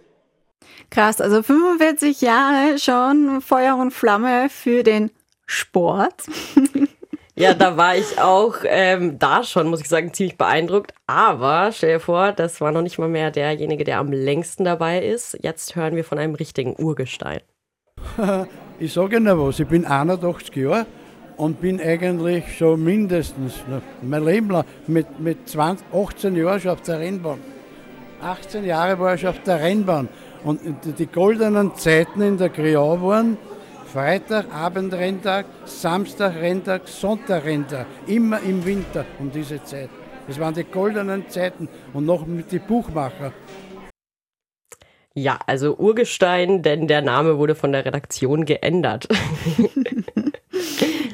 Krass, 0.89 1.19
also 1.19 1.43
45 1.43 2.21
Jahre 2.21 2.79
schon 2.79 3.41
Feuer 3.41 3.75
und 3.75 3.91
Flamme 3.91 4.49
für 4.49 4.83
den 4.83 5.11
Sport. 5.45 6.23
Ja, 7.39 7.53
da 7.53 7.77
war 7.77 7.95
ich 7.95 8.19
auch 8.19 8.55
ähm, 8.63 9.19
da 9.19 9.43
schon, 9.43 9.67
muss 9.67 9.81
ich 9.81 9.87
sagen, 9.87 10.11
ziemlich 10.11 10.39
beeindruckt. 10.39 10.91
Aber 11.05 11.71
stell 11.71 11.93
dir 11.93 11.99
vor, 11.99 12.31
das 12.31 12.59
war 12.61 12.71
noch 12.71 12.81
nicht 12.81 12.97
mal 12.97 13.09
mehr 13.09 13.29
derjenige, 13.29 13.83
der 13.83 13.99
am 13.99 14.11
längsten 14.11 14.63
dabei 14.63 15.05
ist. 15.05 15.37
Jetzt 15.43 15.75
hören 15.75 15.95
wir 15.95 16.03
von 16.03 16.17
einem 16.17 16.33
richtigen 16.33 16.75
Urgestein. 16.75 17.41
ich 18.79 18.91
sage 18.91 19.17
Ihnen 19.17 19.39
was, 19.39 19.59
ich 19.59 19.67
bin 19.67 19.85
81 19.85 20.55
Jahre 20.55 20.87
und 21.37 21.61
bin 21.61 21.79
eigentlich 21.79 22.57
schon 22.57 22.83
mindestens 22.83 23.63
mein 24.01 24.25
Leben 24.25 24.49
lang 24.49 24.65
mit, 24.87 25.19
mit 25.19 25.47
20, 25.47 25.85
18 25.93 26.35
Jahren 26.35 26.59
schon 26.59 26.71
auf 26.71 26.81
der 26.81 26.99
Rennbahn. 26.99 27.39
18 28.21 28.65
Jahre 28.65 28.99
war 28.99 29.13
ich 29.13 29.21
schon 29.21 29.29
auf 29.29 29.43
der 29.43 29.61
Rennbahn. 29.61 30.09
Und 30.43 30.59
die 30.97 31.05
goldenen 31.05 31.75
Zeiten 31.75 32.21
in 32.21 32.37
der 32.37 32.49
Kriau 32.49 33.01
waren 33.01 33.37
Freitag, 33.93 34.53
Abendrenntag, 34.53 35.45
Samstag, 35.65 36.35
Renntag, 36.35 36.87
Sonntag, 36.87 37.45
Renntag. 37.45 37.85
Immer 38.07 38.39
im 38.41 38.65
Winter 38.65 39.05
um 39.19 39.31
diese 39.31 39.63
Zeit. 39.63 39.89
Das 40.27 40.39
waren 40.39 40.53
die 40.53 40.63
goldenen 40.63 41.29
Zeiten 41.29 41.69
und 41.93 42.05
noch 42.05 42.25
mit 42.25 42.51
den 42.51 42.61
Buchmacher. 42.61 43.31
Ja, 45.13 45.39
also 45.47 45.75
Urgestein, 45.77 46.61
denn 46.61 46.87
der 46.87 47.01
Name 47.01 47.39
wurde 47.39 47.55
von 47.55 47.71
der 47.71 47.85
Redaktion 47.85 48.45
geändert. 48.45 49.07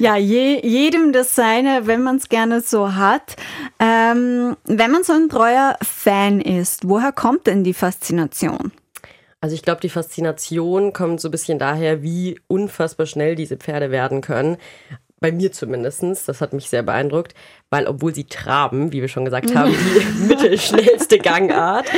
ja, 0.04 0.18
je, 0.18 0.60
jedem 0.68 1.14
das 1.14 1.34
seine, 1.34 1.88
wenn 1.88 2.04
man 2.04 2.18
es 2.18 2.28
gerne 2.28 2.60
so 2.60 2.94
hat. 2.94 3.38
Ähm, 3.80 4.58
wenn 4.66 4.92
man 4.92 5.06
so 5.06 5.14
ein 5.14 5.30
treuer 5.30 5.78
Fan 5.82 6.42
ist, 6.42 6.90
woher 6.90 7.14
kommt 7.14 7.48
denn 7.48 7.64
die 7.64 7.74
Faszination? 7.74 8.74
Also 9.40 9.56
ich 9.56 9.62
glaube, 9.62 9.80
die 9.80 9.88
Faszination 9.88 10.92
kommt 10.92 11.22
so 11.22 11.30
ein 11.30 11.32
bisschen 11.32 11.58
daher, 11.58 12.04
wie 12.04 12.38
unfassbar 12.48 13.06
schnell 13.06 13.36
diese 13.36 13.56
Pferde 13.56 13.92
werden 13.92 14.20
können. 14.20 14.58
Bei 15.22 15.32
mir 15.32 15.54
zumindest. 15.54 16.04
Das 16.28 16.42
hat 16.42 16.52
mich 16.52 16.70
sehr 16.70 16.84
beeindruckt, 16.84 17.34
weil 17.70 17.88
obwohl 17.88 18.14
sie 18.14 18.26
traben, 18.26 18.92
wie 18.92 19.00
wir 19.00 19.08
schon 19.08 19.24
gesagt 19.24 19.56
haben, 19.56 19.72
die 19.72 20.24
mittelschnellste 20.28 21.18
Gangart, 21.20 21.90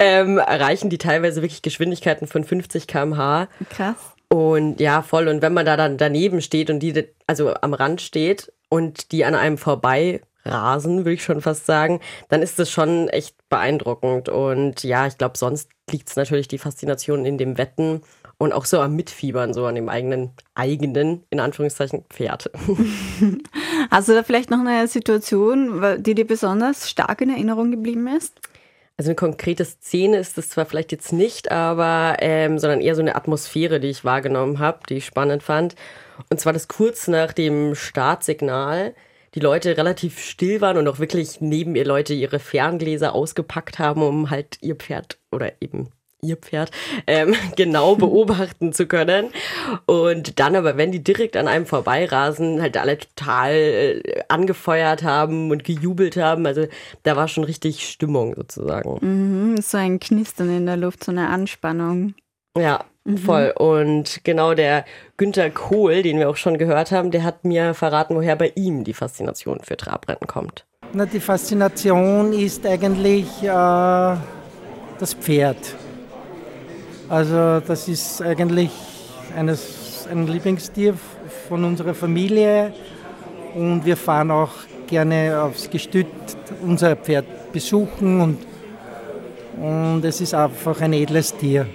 ähm, 0.00 0.38
erreichen 0.38 0.90
die 0.90 0.98
teilweise 0.98 1.42
wirklich 1.42 1.62
Geschwindigkeiten 1.62 2.26
von 2.26 2.42
50 2.42 2.88
km/h. 2.88 3.46
Krass. 3.70 3.94
Und 4.32 4.80
ja, 4.80 5.02
voll. 5.02 5.28
Und 5.28 5.42
wenn 5.42 5.52
man 5.52 5.66
da 5.66 5.76
dann 5.76 5.98
daneben 5.98 6.40
steht 6.40 6.70
und 6.70 6.80
die, 6.80 7.06
also 7.26 7.52
am 7.60 7.74
Rand 7.74 8.00
steht 8.00 8.50
und 8.70 9.12
die 9.12 9.26
an 9.26 9.34
einem 9.34 9.58
vorbei 9.58 10.22
rasen, 10.46 11.00
würde 11.00 11.12
ich 11.12 11.22
schon 11.22 11.42
fast 11.42 11.66
sagen, 11.66 12.00
dann 12.30 12.40
ist 12.40 12.58
das 12.58 12.70
schon 12.70 13.08
echt 13.08 13.36
beeindruckend. 13.50 14.30
Und 14.30 14.84
ja, 14.84 15.06
ich 15.06 15.18
glaube, 15.18 15.36
sonst 15.36 15.68
liegt 15.90 16.08
es 16.08 16.16
natürlich 16.16 16.48
die 16.48 16.56
Faszination 16.56 17.26
in 17.26 17.36
dem 17.36 17.58
Wetten 17.58 18.00
und 18.38 18.54
auch 18.54 18.64
so 18.64 18.80
am 18.80 18.96
Mitfiebern, 18.96 19.52
so 19.52 19.66
an 19.66 19.74
dem 19.74 19.90
eigenen, 19.90 20.30
eigenen, 20.54 21.24
in 21.28 21.38
Anführungszeichen, 21.38 22.06
Pferd. 22.08 22.50
Hast 23.90 24.08
du 24.08 24.14
da 24.14 24.22
vielleicht 24.22 24.50
noch 24.50 24.60
eine 24.60 24.88
Situation, 24.88 26.02
die 26.02 26.14
dir 26.14 26.26
besonders 26.26 26.88
stark 26.88 27.20
in 27.20 27.28
Erinnerung 27.28 27.70
geblieben 27.70 28.06
ist? 28.06 28.40
Also 29.02 29.10
eine 29.10 29.16
konkrete 29.16 29.64
Szene 29.64 30.18
ist 30.18 30.38
es 30.38 30.50
zwar 30.50 30.64
vielleicht 30.64 30.92
jetzt 30.92 31.12
nicht, 31.12 31.50
aber 31.50 32.18
ähm, 32.20 32.60
sondern 32.60 32.80
eher 32.80 32.94
so 32.94 33.00
eine 33.00 33.16
Atmosphäre, 33.16 33.80
die 33.80 33.88
ich 33.88 34.04
wahrgenommen 34.04 34.60
habe, 34.60 34.78
die 34.88 34.98
ich 34.98 35.06
spannend 35.06 35.42
fand. 35.42 35.74
Und 36.30 36.38
zwar 36.38 36.52
das 36.52 36.68
kurz 36.68 37.08
nach 37.08 37.32
dem 37.32 37.74
Startsignal 37.74 38.94
die 39.34 39.40
Leute 39.40 39.76
relativ 39.76 40.20
still 40.20 40.60
waren 40.60 40.76
und 40.76 40.86
auch 40.86 41.00
wirklich 41.00 41.40
neben 41.40 41.74
ihr 41.74 41.84
Leute 41.84 42.14
ihre 42.14 42.38
Ferngläser 42.38 43.12
ausgepackt 43.12 43.80
haben, 43.80 44.04
um 44.04 44.30
halt 44.30 44.58
ihr 44.60 44.76
Pferd 44.76 45.18
oder 45.32 45.50
eben 45.60 45.90
ihr 46.22 46.36
Pferd 46.36 46.70
ähm, 47.06 47.34
genau 47.56 47.96
beobachten 47.96 48.72
zu 48.72 48.86
können. 48.86 49.30
Und 49.86 50.38
dann 50.40 50.56
aber, 50.56 50.76
wenn 50.76 50.92
die 50.92 51.02
direkt 51.02 51.36
an 51.36 51.48
einem 51.48 51.66
vorbeirasen, 51.66 52.62
halt 52.62 52.76
alle 52.76 52.98
total 52.98 53.52
äh, 53.52 54.22
angefeuert 54.28 55.02
haben 55.02 55.50
und 55.50 55.64
gejubelt 55.64 56.16
haben. 56.16 56.46
Also 56.46 56.66
da 57.02 57.16
war 57.16 57.28
schon 57.28 57.44
richtig 57.44 57.88
Stimmung 57.88 58.34
sozusagen. 58.36 58.98
Mhm, 59.00 59.60
so 59.60 59.76
ein 59.78 60.00
Knistern 60.00 60.56
in 60.56 60.66
der 60.66 60.76
Luft, 60.76 61.04
so 61.04 61.12
eine 61.12 61.28
Anspannung. 61.28 62.14
Ja, 62.56 62.84
Mhm. 63.04 63.18
Voll. 63.18 63.52
Und 63.56 64.20
genau 64.24 64.54
der 64.54 64.84
Günther 65.16 65.50
Kohl, 65.50 66.02
den 66.02 66.18
wir 66.18 66.30
auch 66.30 66.36
schon 66.36 66.58
gehört 66.58 66.92
haben, 66.92 67.10
der 67.10 67.24
hat 67.24 67.44
mir 67.44 67.74
verraten, 67.74 68.14
woher 68.14 68.36
bei 68.36 68.52
ihm 68.54 68.84
die 68.84 68.94
Faszination 68.94 69.60
für 69.62 69.76
Trabrennen 69.76 70.26
kommt. 70.26 70.64
Na, 70.92 71.06
die 71.06 71.20
Faszination 71.20 72.32
ist 72.32 72.66
eigentlich 72.66 73.42
äh, 73.42 73.46
das 74.98 75.14
Pferd. 75.18 75.74
Also 77.12 77.60
das 77.60 77.88
ist 77.88 78.22
eigentlich 78.22 78.70
eines, 79.36 80.08
ein 80.10 80.26
Lieblingstier 80.26 80.94
von 81.46 81.62
unserer 81.62 81.92
Familie 81.92 82.72
und 83.54 83.84
wir 83.84 83.98
fahren 83.98 84.30
auch 84.30 84.52
gerne 84.86 85.42
aufs 85.42 85.68
Gestüt 85.68 86.06
unser 86.62 86.96
Pferd 86.96 87.52
besuchen 87.52 88.18
und, 88.18 88.38
und 89.60 90.02
es 90.06 90.22
ist 90.22 90.32
einfach 90.32 90.80
ein 90.80 90.94
edles 90.94 91.36
Tier. 91.36 91.66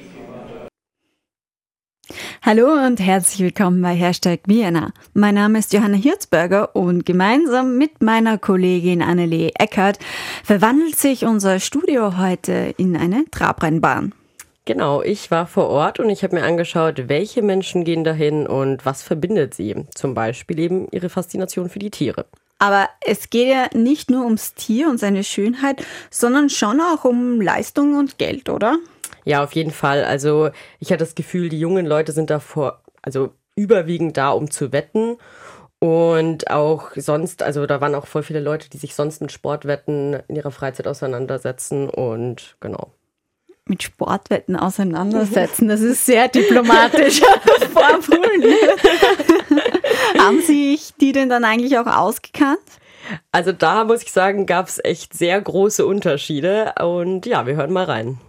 Hallo 2.42 2.74
und 2.88 3.00
herzlich 3.00 3.42
willkommen 3.42 3.80
bei 3.84 3.94
Hashtag 3.94 4.40
Vienna. 4.48 4.92
Mein 5.14 5.36
Name 5.36 5.60
ist 5.60 5.72
Johanna 5.72 5.98
Hirzberger 5.98 6.76
und 6.76 7.06
gemeinsam 7.06 7.78
mit 7.78 8.02
meiner 8.02 8.40
Kollegin 8.40 9.04
Annelie 9.04 9.52
Eckert 9.54 10.00
verwandelt 10.44 10.96
sich 10.96 11.26
unser 11.26 11.60
Studio 11.60 12.18
heute 12.18 12.74
in 12.78 12.98
eine 12.98 13.26
Trabrennbahn. 13.30 14.14
Genau, 14.68 15.02
ich 15.02 15.32
war 15.32 15.48
vor 15.48 15.70
Ort 15.70 15.98
und 15.98 16.10
ich 16.10 16.24
habe 16.24 16.36
mir 16.36 16.44
angeschaut, 16.44 17.08
welche 17.08 17.42
Menschen 17.42 17.86
gehen 17.86 18.04
dahin 18.04 18.46
und 18.46 18.86
was 18.86 19.02
verbindet 19.02 19.54
sie. 19.54 19.86
Zum 19.96 20.14
Beispiel 20.14 20.60
eben 20.60 20.90
ihre 20.92 21.08
Faszination 21.08 21.70
für 21.70 21.80
die 21.80 21.90
Tiere. 21.90 22.26
Aber 22.60 22.90
es 23.00 23.30
geht 23.30 23.48
ja 23.48 23.70
nicht 23.74 24.12
nur 24.12 24.26
ums 24.26 24.56
Tier 24.56 24.90
und 24.90 24.98
seine 25.00 25.24
Schönheit, 25.24 25.86
sondern 26.10 26.50
schon 26.50 26.82
auch 26.82 27.06
um 27.06 27.40
Leistung 27.40 27.98
und 27.98 28.18
Geld, 28.18 28.50
oder? 28.50 28.78
Ja, 29.24 29.42
auf 29.42 29.54
jeden 29.54 29.72
Fall. 29.72 30.04
Also 30.04 30.50
ich 30.82 30.92
hatte 30.92 31.06
das 31.06 31.16
Gefühl, 31.16 31.48
die 31.48 31.62
jungen 31.62 31.86
Leute 31.86 32.12
sind 32.12 32.30
davor, 32.30 32.82
also 33.02 33.30
überwiegend 33.56 34.18
da, 34.18 34.32
um 34.32 34.52
zu 34.52 34.74
wetten. 34.74 35.16
Und 35.80 36.52
auch 36.52 36.92
sonst, 36.98 37.42
also 37.42 37.68
da 37.68 37.80
waren 37.80 37.96
auch 37.96 38.08
voll 38.08 38.24
viele 38.24 38.42
Leute, 38.42 38.70
die 38.70 38.78
sich 38.78 38.96
sonst 38.96 39.22
mit 39.22 39.32
Sportwetten 39.32 40.18
in 40.28 40.36
ihrer 40.36 40.52
Freizeit 40.52 40.90
auseinandersetzen 40.90 41.90
und 41.90 42.58
genau. 42.60 42.92
Mit 43.68 43.84
Sportwetten 43.84 44.56
auseinandersetzen, 44.56 45.68
das 45.68 45.82
ist 45.82 46.06
sehr 46.06 46.30
diplomatisch. 46.30 47.22
Haben 50.18 50.42
sich 50.42 50.94
die 51.02 51.12
denn 51.12 51.30
dann 51.30 51.44
eigentlich 51.44 51.78
auch 51.78 51.88
ausgekannt? 51.88 52.60
Also 53.32 53.52
da 53.52 53.84
muss 53.84 54.04
ich 54.04 54.12
sagen, 54.12 54.46
gab 54.46 54.68
es 54.68 54.80
echt 54.84 55.14
sehr 55.14 55.40
große 55.42 55.86
Unterschiede. 55.86 56.74
Und 56.82 57.26
ja, 57.26 57.46
wir 57.46 57.56
hören 57.56 57.74
mal 57.74 57.86
rein. 57.86 58.20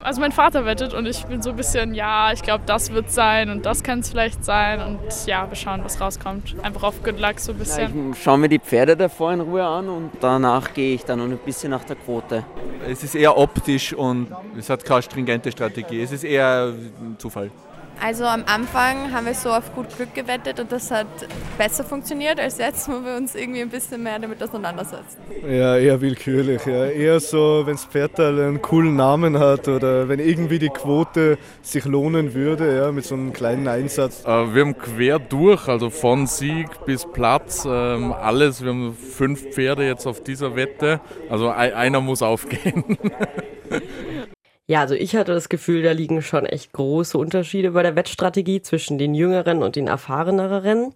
Also 0.00 0.20
mein 0.20 0.30
Vater 0.30 0.64
wettet 0.64 0.94
und 0.94 1.06
ich 1.06 1.24
bin 1.24 1.42
so 1.42 1.50
ein 1.50 1.56
bisschen, 1.56 1.92
ja, 1.92 2.32
ich 2.32 2.42
glaube, 2.42 2.62
das 2.64 2.92
wird 2.92 3.10
sein 3.10 3.50
und 3.50 3.66
das 3.66 3.82
kann 3.82 3.98
es 3.98 4.10
vielleicht 4.10 4.44
sein 4.44 4.80
und 4.80 5.00
ja, 5.26 5.50
wir 5.50 5.56
schauen, 5.56 5.82
was 5.82 6.00
rauskommt. 6.00 6.54
Einfach 6.62 6.84
auf 6.84 7.02
Good 7.02 7.18
Luck 7.18 7.40
so 7.40 7.50
ein 7.50 7.58
bisschen. 7.58 8.12
Ich 8.12 8.22
schaue 8.22 8.38
mir 8.38 8.48
die 8.48 8.60
Pferde 8.60 8.96
davor 8.96 9.32
in 9.32 9.40
Ruhe 9.40 9.64
an 9.64 9.88
und 9.88 10.12
danach 10.20 10.72
gehe 10.72 10.94
ich 10.94 11.04
dann 11.04 11.20
ein 11.20 11.36
bisschen 11.38 11.72
nach 11.72 11.82
der 11.82 11.96
Quote. 11.96 12.44
Es 12.88 13.02
ist 13.02 13.16
eher 13.16 13.36
optisch 13.36 13.92
und 13.92 14.28
es 14.56 14.70
hat 14.70 14.84
keine 14.84 15.02
stringente 15.02 15.50
Strategie. 15.50 16.00
Es 16.00 16.12
ist 16.12 16.22
eher 16.22 16.72
Zufall. 17.18 17.50
Also 18.00 18.24
am 18.24 18.44
Anfang 18.46 19.12
haben 19.12 19.26
wir 19.26 19.34
so 19.34 19.50
auf 19.50 19.74
gut 19.74 19.86
Glück 19.96 20.14
gewettet 20.14 20.60
und 20.60 20.70
das 20.70 20.90
hat 20.90 21.06
besser 21.56 21.82
funktioniert 21.82 22.38
als 22.38 22.58
jetzt, 22.58 22.88
wo 22.88 23.04
wir 23.04 23.16
uns 23.16 23.34
irgendwie 23.34 23.62
ein 23.62 23.70
bisschen 23.70 24.02
mehr 24.02 24.18
damit 24.18 24.42
auseinandersetzen. 24.42 25.18
Ja, 25.42 25.76
eher 25.76 26.00
willkürlich. 26.00 26.64
Ja. 26.64 26.86
Eher 26.86 27.18
so, 27.18 27.62
wenn 27.66 27.74
das 27.74 27.84
Pferd 27.84 28.20
einen 28.20 28.62
coolen 28.62 28.94
Namen 28.94 29.38
hat 29.38 29.66
oder 29.66 30.08
wenn 30.08 30.20
irgendwie 30.20 30.58
die 30.58 30.68
Quote 30.68 31.38
sich 31.62 31.84
lohnen 31.84 32.34
würde, 32.34 32.76
ja, 32.76 32.92
mit 32.92 33.04
so 33.04 33.14
einem 33.14 33.32
kleinen 33.32 33.66
Einsatz. 33.66 34.24
Äh, 34.24 34.54
wir 34.54 34.62
haben 34.62 34.78
quer 34.78 35.18
durch, 35.18 35.66
also 35.66 35.90
von 35.90 36.26
Sieg 36.26 36.68
bis 36.86 37.04
Platz, 37.04 37.66
ähm, 37.68 38.12
alles. 38.12 38.62
Wir 38.62 38.70
haben 38.70 38.94
fünf 38.94 39.50
Pferde 39.50 39.84
jetzt 39.84 40.06
auf 40.06 40.22
dieser 40.22 40.54
Wette. 40.54 41.00
Also 41.28 41.48
einer 41.48 42.00
muss 42.00 42.22
aufgehen. 42.22 42.84
Ja, 44.70 44.80
also 44.80 44.94
ich 44.94 45.16
hatte 45.16 45.32
das 45.32 45.48
Gefühl, 45.48 45.82
da 45.82 45.92
liegen 45.92 46.20
schon 46.20 46.44
echt 46.44 46.74
große 46.74 47.16
Unterschiede 47.16 47.70
bei 47.70 47.82
der 47.82 47.96
Wettstrategie 47.96 48.60
zwischen 48.60 48.98
den 48.98 49.14
jüngeren 49.14 49.62
und 49.62 49.76
den 49.76 49.86
erfahreneren. 49.86 50.92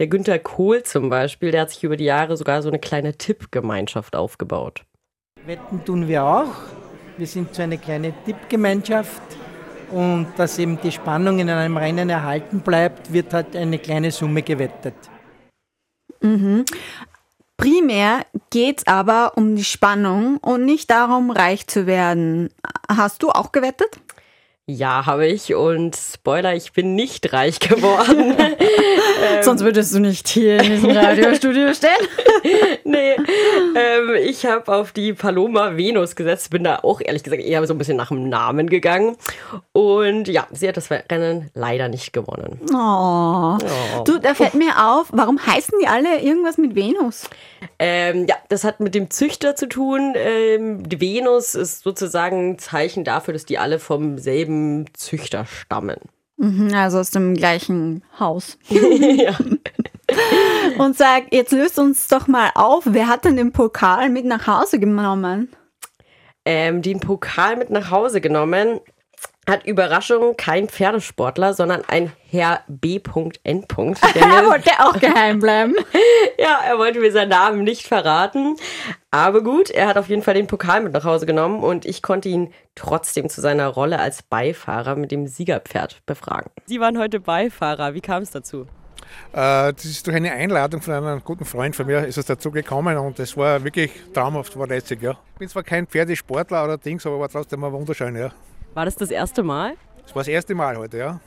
Der 0.00 0.08
Günther 0.08 0.40
Kohl 0.40 0.82
zum 0.82 1.10
Beispiel, 1.10 1.52
der 1.52 1.62
hat 1.62 1.70
sich 1.70 1.84
über 1.84 1.96
die 1.96 2.06
Jahre 2.06 2.36
sogar 2.36 2.60
so 2.60 2.68
eine 2.68 2.80
kleine 2.80 3.16
Tippgemeinschaft 3.16 4.16
aufgebaut. 4.16 4.84
Wetten 5.46 5.84
tun 5.84 6.08
wir 6.08 6.24
auch. 6.24 6.54
Wir 7.16 7.28
sind 7.28 7.54
so 7.54 7.62
eine 7.62 7.78
kleine 7.78 8.12
Tippgemeinschaft 8.24 9.22
und 9.92 10.26
dass 10.36 10.58
eben 10.58 10.80
die 10.80 10.90
Spannung 10.90 11.38
in 11.38 11.48
einem 11.48 11.76
Rennen 11.76 12.10
erhalten 12.10 12.62
bleibt, 12.62 13.12
wird 13.12 13.32
halt 13.32 13.54
eine 13.54 13.78
kleine 13.78 14.10
Summe 14.10 14.42
gewettet. 14.42 14.96
Mhm. 16.20 16.64
Primär 17.56 18.26
geht 18.50 18.78
es 18.78 18.86
aber 18.86 19.32
um 19.36 19.56
die 19.56 19.64
Spannung 19.64 20.38
und 20.38 20.64
nicht 20.64 20.90
darum, 20.90 21.30
reich 21.30 21.66
zu 21.66 21.86
werden. 21.86 22.50
Hast 22.88 23.22
du 23.22 23.30
auch 23.30 23.52
gewettet? 23.52 24.00
Ja, 24.66 25.04
habe 25.04 25.26
ich. 25.26 25.54
Und 25.54 25.94
Spoiler, 25.94 26.54
ich 26.54 26.72
bin 26.72 26.94
nicht 26.94 27.34
reich 27.34 27.60
geworden. 27.60 28.34
ähm, 28.38 29.42
Sonst 29.42 29.62
würdest 29.62 29.94
du 29.94 29.98
nicht 29.98 30.26
hier 30.26 30.58
in 30.58 30.70
diesem 30.70 30.90
Radiostudio 30.96 31.74
stehen. 31.74 31.90
nee, 32.84 33.12
ähm, 33.12 34.14
ich 34.22 34.46
habe 34.46 34.74
auf 34.74 34.92
die 34.92 35.12
Paloma 35.12 35.76
Venus 35.76 36.16
gesetzt. 36.16 36.48
Bin 36.48 36.64
da 36.64 36.78
auch 36.78 37.02
ehrlich 37.04 37.22
gesagt 37.22 37.42
eher 37.42 37.66
so 37.66 37.74
ein 37.74 37.78
bisschen 37.78 37.98
nach 37.98 38.08
dem 38.08 38.30
Namen 38.30 38.70
gegangen. 38.70 39.16
Und 39.72 40.28
ja, 40.28 40.46
sie 40.50 40.66
hat 40.66 40.78
das 40.78 40.90
Rennen 40.90 41.50
leider 41.52 41.90
nicht 41.90 42.14
gewonnen. 42.14 42.58
Oh. 42.72 43.58
oh. 43.60 44.04
Du, 44.04 44.18
da 44.18 44.32
fällt 44.32 44.54
mir 44.54 44.82
auf, 44.82 45.08
warum 45.12 45.46
heißen 45.46 45.78
die 45.82 45.88
alle 45.88 46.20
irgendwas 46.20 46.56
mit 46.56 46.74
Venus? 46.74 47.28
Ähm, 47.78 48.26
ja, 48.26 48.36
das 48.48 48.64
hat 48.64 48.80
mit 48.80 48.94
dem 48.94 49.10
Züchter 49.10 49.56
zu 49.56 49.68
tun. 49.68 50.14
Ähm, 50.16 50.88
die 50.88 51.02
Venus 51.02 51.54
ist 51.54 51.82
sozusagen 51.82 52.52
ein 52.52 52.58
Zeichen 52.58 53.04
dafür, 53.04 53.34
dass 53.34 53.44
die 53.44 53.58
alle 53.58 53.78
vom 53.78 54.16
selben 54.16 54.53
demselben 54.54 54.86
Züchter 54.94 55.46
stammen. 55.46 55.98
Mhm, 56.36 56.72
also 56.74 56.98
aus 56.98 57.10
dem 57.10 57.34
gleichen 57.34 58.02
Haus. 58.18 58.58
ja. 58.68 59.36
Und 60.78 60.96
sag, 60.96 61.32
jetzt 61.32 61.52
löst 61.52 61.78
uns 61.78 62.08
doch 62.08 62.26
mal 62.26 62.50
auf, 62.54 62.84
wer 62.86 63.08
hat 63.08 63.24
denn 63.24 63.36
den 63.36 63.52
Pokal 63.52 64.10
mit 64.10 64.24
nach 64.24 64.46
Hause 64.46 64.78
genommen? 64.78 65.48
Ähm, 66.44 66.82
den 66.82 67.00
Pokal 67.00 67.56
mit 67.56 67.70
nach 67.70 67.90
Hause 67.90 68.20
genommen 68.20 68.80
hat 69.48 69.66
Überraschung 69.66 70.36
kein 70.36 70.68
Pferdesportler, 70.68 71.54
sondern 71.54 71.82
ein 71.86 72.12
Herr 72.30 72.62
B.N. 72.68 73.64
er 73.64 74.46
wollte 74.46 74.70
auch 74.80 74.98
geheim 74.98 75.38
bleiben. 75.38 75.74
ja, 76.38 76.60
er 76.66 76.78
wollte 76.78 77.00
mir 77.00 77.12
seinen 77.12 77.28
Namen 77.28 77.62
nicht 77.62 77.86
verraten. 77.86 78.56
Aber 79.10 79.42
gut, 79.42 79.70
er 79.70 79.86
hat 79.86 79.98
auf 79.98 80.08
jeden 80.08 80.22
Fall 80.22 80.34
den 80.34 80.46
Pokal 80.46 80.82
mit 80.82 80.92
nach 80.92 81.04
Hause 81.04 81.26
genommen 81.26 81.62
und 81.62 81.86
ich 81.86 82.02
konnte 82.02 82.28
ihn 82.28 82.52
trotzdem 82.74 83.28
zu 83.28 83.40
seiner 83.40 83.68
Rolle 83.68 84.00
als 84.00 84.22
Beifahrer 84.22 84.96
mit 84.96 85.12
dem 85.12 85.26
Siegerpferd 85.26 86.02
befragen. 86.06 86.50
Sie 86.66 86.80
waren 86.80 86.98
heute 86.98 87.20
Beifahrer. 87.20 87.94
Wie 87.94 88.00
kam 88.00 88.22
es 88.22 88.30
dazu? 88.30 88.66
Äh, 89.32 89.72
das 89.72 89.84
ist 89.84 90.06
durch 90.06 90.16
eine 90.16 90.32
Einladung 90.32 90.80
von 90.80 90.94
einem 90.94 91.22
guten 91.22 91.44
Freund 91.44 91.76
von 91.76 91.86
mir 91.86 92.04
ist 92.06 92.18
es 92.18 92.26
dazu 92.26 92.50
gekommen 92.50 92.96
und 92.96 93.18
das 93.18 93.36
war 93.36 93.62
wirklich 93.62 93.90
traumhaft, 94.12 94.56
war 94.58 94.66
letztlich, 94.66 95.02
ja. 95.02 95.12
Ich 95.34 95.38
bin 95.38 95.48
zwar 95.48 95.62
kein 95.62 95.86
Pferdesportler 95.86 96.64
oder 96.64 96.78
Dings, 96.78 97.06
aber 97.06 97.20
war 97.20 97.28
trotzdem 97.28 97.60
mal 97.60 97.72
wunderschön, 97.72 98.16
ja. 98.16 98.32
War 98.74 98.84
das 98.84 98.96
das 98.96 99.10
erste 99.10 99.42
Mal? 99.42 99.76
Das 100.02 100.14
war 100.14 100.20
das 100.20 100.28
erste 100.28 100.54
Mal 100.54 100.76
heute, 100.76 100.98
ja. 100.98 101.20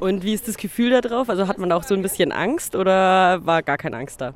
Und 0.00 0.22
wie 0.22 0.34
ist 0.34 0.46
das 0.48 0.56
Gefühl 0.56 0.90
da 0.90 1.00
drauf? 1.00 1.30
Also 1.30 1.48
hat 1.48 1.58
man 1.58 1.72
auch 1.72 1.82
so 1.82 1.94
ein 1.94 2.02
bisschen 2.02 2.32
Angst 2.32 2.74
oder 2.74 3.44
war 3.46 3.62
gar 3.62 3.78
keine 3.78 3.96
Angst 3.96 4.20
da? 4.20 4.34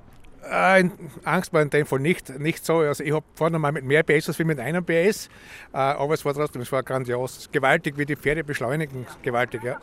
Äh, 0.48 0.88
Angst 1.24 1.52
war 1.52 1.62
in 1.62 1.70
dem 1.70 1.86
Fall 1.86 2.00
nicht, 2.00 2.38
nicht 2.38 2.64
so. 2.64 2.78
Also 2.78 3.04
ich 3.04 3.12
habe 3.12 3.24
vorne 3.34 3.58
mal 3.58 3.72
mit 3.72 3.84
mehr 3.84 4.02
PS 4.02 4.28
als 4.28 4.38
mit 4.38 4.58
einem 4.58 4.84
PS, 4.84 5.28
äh, 5.72 5.76
aber 5.76 6.14
es 6.14 6.24
war 6.24 6.34
trotzdem, 6.34 6.62
es 6.62 6.72
war 6.72 6.82
grandios. 6.82 7.48
Gewaltig, 7.52 7.96
wie 7.96 8.06
die 8.06 8.16
Pferde 8.16 8.42
beschleunigen, 8.42 9.06
gewaltig, 9.22 9.62
ja. 9.62 9.78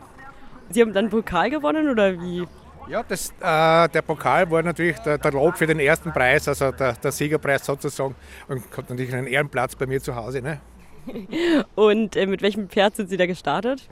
Sie 0.70 0.82
haben 0.82 0.94
dann 0.94 1.10
Pokal 1.10 1.50
gewonnen 1.50 1.90
oder 1.90 2.14
wie? 2.20 2.46
Ja, 2.88 3.04
das, 3.04 3.30
äh, 3.40 3.90
der 3.90 4.02
Pokal 4.02 4.50
war 4.50 4.64
natürlich 4.64 4.98
der, 5.00 5.18
der, 5.18 5.32
Lob 5.32 5.58
für 5.58 5.68
den 5.68 5.80
ersten 5.80 6.12
Preis, 6.12 6.48
also 6.48 6.72
der, 6.72 6.94
der 6.94 7.12
Siegerpreis 7.12 7.66
sozusagen 7.66 8.16
und 8.48 8.64
hat 8.76 8.90
natürlich 8.90 9.14
einen 9.14 9.28
Ehrenplatz 9.28 9.76
bei 9.76 9.86
mir 9.86 10.02
zu 10.02 10.16
Hause. 10.16 10.42
Ne? 10.42 10.60
Und 11.76 12.16
äh, 12.16 12.26
mit 12.26 12.42
welchem 12.42 12.70
Pferd 12.70 12.96
sind 12.96 13.10
Sie 13.10 13.18
da 13.18 13.26
gestartet? 13.26 13.88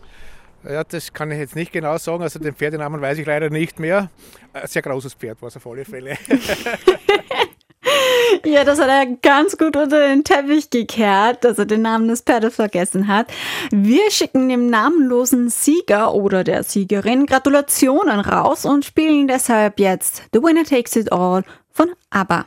Ja, 0.63 0.83
das 0.83 1.13
kann 1.13 1.31
ich 1.31 1.39
jetzt 1.39 1.55
nicht 1.55 1.71
genau 1.71 1.97
sagen. 1.97 2.23
Also 2.23 2.39
den 2.39 2.55
Pferdenamen 2.55 2.99
weiß 2.99 3.17
ich 3.19 3.25
leider 3.25 3.49
nicht 3.49 3.79
mehr. 3.79 4.09
Ein 4.53 4.67
sehr 4.67 4.81
großes 4.81 5.13
Pferd 5.13 5.41
war 5.41 5.47
es 5.47 5.55
auf 5.55 5.67
alle 5.67 5.85
Fälle. 5.85 6.17
ja, 8.45 8.63
das 8.63 8.79
hat 8.79 8.89
er 8.89 9.05
ganz 9.21 9.57
gut 9.57 9.77
unter 9.77 10.07
den 10.07 10.23
Teppich 10.23 10.69
gekehrt, 10.69 11.43
dass 11.43 11.59
er 11.59 11.65
den 11.65 11.83
Namen 11.83 12.07
des 12.07 12.21
Pferdes 12.21 12.55
vergessen 12.55 13.07
hat. 13.07 13.27
Wir 13.71 14.09
schicken 14.11 14.49
dem 14.49 14.69
namenlosen 14.69 15.49
Sieger 15.49 16.13
oder 16.13 16.43
der 16.43 16.63
Siegerin 16.63 17.27
Gratulationen 17.27 18.19
raus 18.19 18.65
und 18.65 18.83
spielen 18.83 19.27
deshalb 19.27 19.79
jetzt 19.79 20.23
The 20.33 20.41
Winner 20.41 20.63
Takes 20.63 20.95
It 20.95 21.11
All 21.11 21.43
von 21.71 21.91
ABBA. 22.09 22.45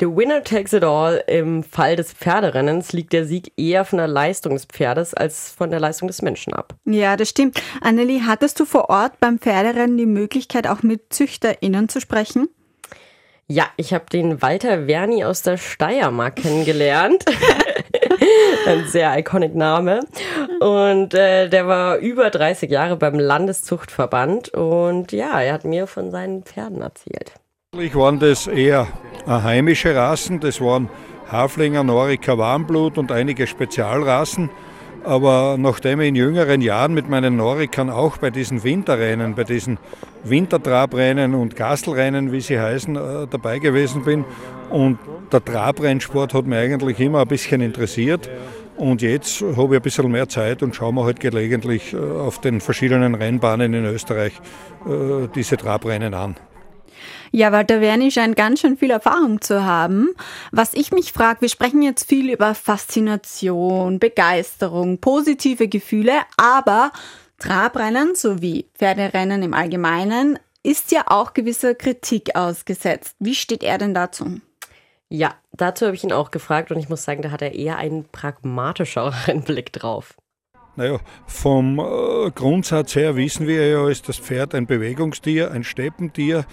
The 0.00 0.06
winner 0.06 0.44
takes 0.44 0.72
it 0.72 0.84
all. 0.84 1.24
Im 1.26 1.64
Fall 1.64 1.96
des 1.96 2.12
Pferderennens 2.12 2.92
liegt 2.92 3.12
der 3.12 3.24
Sieg 3.24 3.52
eher 3.56 3.84
von 3.84 3.98
der 3.98 4.06
Leistung 4.06 4.52
des 4.52 4.64
Pferdes 4.64 5.12
als 5.12 5.50
von 5.50 5.70
der 5.70 5.80
Leistung 5.80 6.06
des 6.06 6.22
Menschen 6.22 6.54
ab. 6.54 6.74
Ja, 6.84 7.16
das 7.16 7.30
stimmt. 7.30 7.60
Annelie, 7.80 8.24
hattest 8.24 8.60
du 8.60 8.64
vor 8.64 8.90
Ort 8.90 9.18
beim 9.18 9.40
Pferderennen 9.40 9.96
die 9.96 10.06
Möglichkeit, 10.06 10.68
auch 10.68 10.84
mit 10.84 11.12
ZüchterInnen 11.12 11.88
zu 11.88 12.00
sprechen? 12.00 12.48
Ja, 13.48 13.66
ich 13.76 13.92
habe 13.92 14.04
den 14.12 14.40
Walter 14.40 14.86
Werni 14.86 15.24
aus 15.24 15.42
der 15.42 15.56
Steiermark 15.56 16.36
kennengelernt. 16.36 17.24
Ein 18.66 18.86
sehr 18.86 19.18
iconic 19.18 19.56
Name. 19.56 20.00
Und 20.60 21.14
äh, 21.14 21.48
der 21.48 21.66
war 21.66 21.96
über 21.96 22.30
30 22.30 22.70
Jahre 22.70 22.96
beim 22.96 23.18
Landeszuchtverband. 23.18 24.50
Und 24.50 25.10
ja, 25.10 25.40
er 25.40 25.54
hat 25.54 25.64
mir 25.64 25.88
von 25.88 26.12
seinen 26.12 26.44
Pferden 26.44 26.82
erzählt. 26.82 27.32
Eigentlich 27.74 27.94
waren 27.96 28.18
das 28.18 28.46
eher 28.46 28.88
heimische 29.26 29.94
Rassen, 29.94 30.40
das 30.40 30.58
waren 30.58 30.88
Haflinger, 31.30 31.84
Norika, 31.84 32.38
Warmblut 32.38 32.96
und 32.96 33.12
einige 33.12 33.46
Spezialrassen. 33.46 34.48
Aber 35.04 35.56
nachdem 35.58 36.00
ich 36.00 36.08
in 36.08 36.16
jüngeren 36.16 36.62
Jahren 36.62 36.94
mit 36.94 37.10
meinen 37.10 37.36
Norikern 37.36 37.90
auch 37.90 38.16
bei 38.16 38.30
diesen 38.30 38.64
Winterrennen, 38.64 39.34
bei 39.34 39.44
diesen 39.44 39.78
Wintertrabrennen 40.24 41.34
und 41.34 41.56
Gastelrennen, 41.56 42.32
wie 42.32 42.40
sie 42.40 42.58
heißen, 42.58 42.96
äh, 42.96 43.26
dabei 43.28 43.58
gewesen 43.58 44.02
bin 44.02 44.24
und 44.70 44.98
der 45.30 45.44
Trabrennsport 45.44 46.32
hat 46.32 46.46
mich 46.46 46.58
eigentlich 46.58 46.98
immer 47.00 47.20
ein 47.20 47.28
bisschen 47.28 47.60
interessiert. 47.60 48.30
Und 48.78 49.02
jetzt 49.02 49.42
habe 49.42 49.74
ich 49.74 49.80
ein 49.80 49.82
bisschen 49.82 50.10
mehr 50.10 50.30
Zeit 50.30 50.62
und 50.62 50.74
schaue 50.74 50.94
mir 50.94 51.04
halt 51.04 51.20
gelegentlich 51.20 51.92
äh, 51.92 51.98
auf 51.98 52.40
den 52.40 52.62
verschiedenen 52.62 53.14
Rennbahnen 53.14 53.74
in 53.74 53.84
Österreich 53.84 54.32
äh, 54.86 55.28
diese 55.34 55.58
Trabrennen 55.58 56.14
an. 56.14 56.34
Ja, 57.30 57.52
Walter 57.52 57.80
Werni 57.80 58.10
scheint 58.10 58.36
ganz 58.36 58.60
schön 58.60 58.76
viel 58.76 58.90
Erfahrung 58.90 59.40
zu 59.40 59.64
haben. 59.64 60.14
Was 60.50 60.74
ich 60.74 60.92
mich 60.92 61.12
frage, 61.12 61.42
wir 61.42 61.48
sprechen 61.48 61.82
jetzt 61.82 62.08
viel 62.08 62.32
über 62.32 62.54
Faszination, 62.54 63.98
Begeisterung, 63.98 64.98
positive 64.98 65.68
Gefühle, 65.68 66.12
aber 66.36 66.92
Trabrennen 67.38 68.14
sowie 68.14 68.66
Pferderennen 68.74 69.42
im 69.42 69.54
Allgemeinen 69.54 70.38
ist 70.62 70.90
ja 70.90 71.04
auch 71.06 71.34
gewisser 71.34 71.74
Kritik 71.74 72.34
ausgesetzt. 72.34 73.14
Wie 73.20 73.34
steht 73.34 73.62
er 73.62 73.78
denn 73.78 73.94
dazu? 73.94 74.40
Ja, 75.08 75.34
dazu 75.52 75.86
habe 75.86 75.96
ich 75.96 76.04
ihn 76.04 76.12
auch 76.12 76.30
gefragt 76.30 76.70
und 76.70 76.78
ich 76.78 76.88
muss 76.88 77.04
sagen, 77.04 77.22
da 77.22 77.30
hat 77.30 77.42
er 77.42 77.54
eher 77.54 77.76
einen 77.76 78.04
pragmatischeren 78.04 79.42
Blick 79.44 79.72
drauf. 79.72 80.16
Naja, 80.78 81.00
vom 81.26 81.80
äh, 81.80 82.30
Grundsatz 82.30 82.94
her 82.94 83.16
wissen 83.16 83.48
wir 83.48 83.66
ja, 83.66 83.88
ist 83.88 84.08
das 84.08 84.16
Pferd 84.16 84.54
ein 84.54 84.66
Bewegungstier, 84.66 85.50
ein 85.50 85.64
Steppentier. 85.64 86.44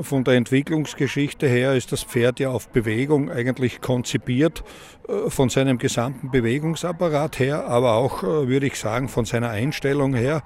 Von 0.00 0.24
der 0.24 0.36
Entwicklungsgeschichte 0.36 1.46
her 1.46 1.74
ist 1.74 1.92
das 1.92 2.02
Pferd 2.02 2.40
ja 2.40 2.48
auf 2.48 2.70
Bewegung 2.70 3.30
eigentlich 3.30 3.82
konzipiert, 3.82 4.64
äh, 5.06 5.28
von 5.28 5.50
seinem 5.50 5.76
gesamten 5.76 6.30
Bewegungsapparat 6.30 7.38
her, 7.38 7.66
aber 7.66 7.96
auch, 7.96 8.22
äh, 8.22 8.48
würde 8.48 8.64
ich 8.68 8.78
sagen, 8.78 9.10
von 9.10 9.26
seiner 9.26 9.50
Einstellung 9.50 10.14
her. 10.14 10.42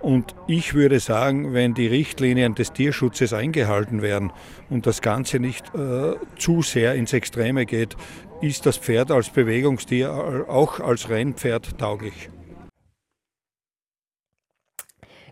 Und 0.00 0.34
ich 0.46 0.72
würde 0.72 0.98
sagen, 0.98 1.52
wenn 1.52 1.74
die 1.74 1.88
Richtlinien 1.88 2.54
des 2.54 2.72
Tierschutzes 2.72 3.34
eingehalten 3.34 4.00
werden 4.00 4.32
und 4.70 4.86
das 4.86 5.02
Ganze 5.02 5.40
nicht 5.40 5.74
äh, 5.74 6.14
zu 6.38 6.62
sehr 6.62 6.94
ins 6.94 7.12
Extreme 7.12 7.66
geht, 7.66 7.98
ist 8.40 8.64
das 8.64 8.78
Pferd 8.78 9.10
als 9.10 9.28
Bewegungstier 9.28 10.46
auch 10.48 10.80
als 10.80 11.10
Rennpferd 11.10 11.76
tauglich. 11.76 12.30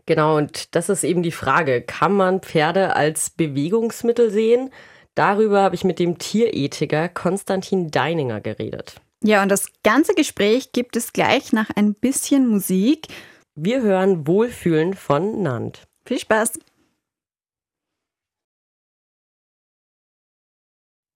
Genau, 0.06 0.36
und 0.36 0.74
das 0.76 0.88
ist 0.88 1.02
eben 1.02 1.22
die 1.22 1.32
Frage, 1.32 1.82
kann 1.82 2.12
man 2.12 2.40
Pferde 2.40 2.94
als 2.94 3.30
Bewegungsmittel 3.30 4.30
sehen? 4.30 4.70
Darüber 5.16 5.62
habe 5.62 5.74
ich 5.74 5.82
mit 5.82 5.98
dem 5.98 6.18
Tierethiker 6.18 7.08
Konstantin 7.08 7.90
Deininger 7.90 8.40
geredet. 8.40 9.00
Ja, 9.24 9.42
und 9.42 9.48
das 9.48 9.66
ganze 9.82 10.14
Gespräch 10.14 10.72
gibt 10.72 10.94
es 10.94 11.12
gleich 11.12 11.52
nach 11.52 11.70
ein 11.74 11.94
bisschen 11.94 12.46
Musik. 12.46 13.08
Wir 13.54 13.82
hören 13.82 14.26
Wohlfühlen 14.26 14.94
von 14.94 15.42
Nant. 15.42 15.88
Viel 16.04 16.20
Spaß! 16.20 16.52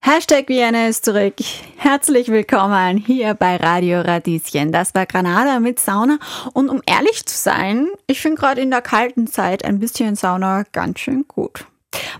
Hashtag 0.02 0.48
Vienna 0.48 0.88
ist 0.88 1.04
zurück. 1.04 1.34
Herzlich 1.76 2.28
willkommen 2.28 2.96
hier 2.96 3.34
bei 3.34 3.56
Radio 3.56 4.00
Radieschen. 4.00 4.72
Das 4.72 4.94
war 4.94 5.04
Granada 5.04 5.60
mit 5.60 5.78
Sauna. 5.78 6.18
Und 6.54 6.70
um 6.70 6.80
ehrlich 6.86 7.26
zu 7.26 7.36
sein, 7.36 7.86
ich 8.06 8.22
finde 8.22 8.40
gerade 8.40 8.62
in 8.62 8.70
der 8.70 8.80
kalten 8.80 9.26
Zeit 9.26 9.62
ein 9.62 9.78
bisschen 9.78 10.16
Sauna 10.16 10.64
ganz 10.72 11.00
schön 11.00 11.26
gut. 11.28 11.66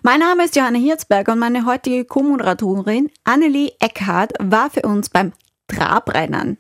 Mein 0.03 0.21
Name 0.21 0.45
ist 0.45 0.57
Johanna 0.57 0.79
Hirzberger 0.79 1.33
und 1.33 1.39
meine 1.39 1.65
heutige 1.65 2.05
Co-Moderatorin 2.05 3.11
Annelie 3.25 3.73
Eckhardt 3.81 4.35
war 4.39 4.69
für 4.69 4.83
uns 4.83 5.09
beim 5.09 5.33
Trabrennen. 5.67 6.59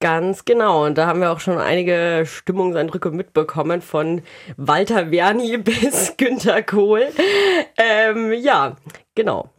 Ganz 0.00 0.44
genau. 0.44 0.84
Und 0.84 0.98
da 0.98 1.06
haben 1.06 1.20
wir 1.20 1.30
auch 1.30 1.38
schon 1.38 1.58
einige 1.58 2.24
Stimmungseindrücke 2.26 3.12
mitbekommen 3.12 3.80
von 3.80 4.22
Walter 4.56 5.12
Werni 5.12 5.56
bis 5.58 6.16
Günter 6.16 6.64
Kohl. 6.64 7.06
Ähm, 7.76 8.32
ja, 8.32 8.76
genau. 9.14 9.51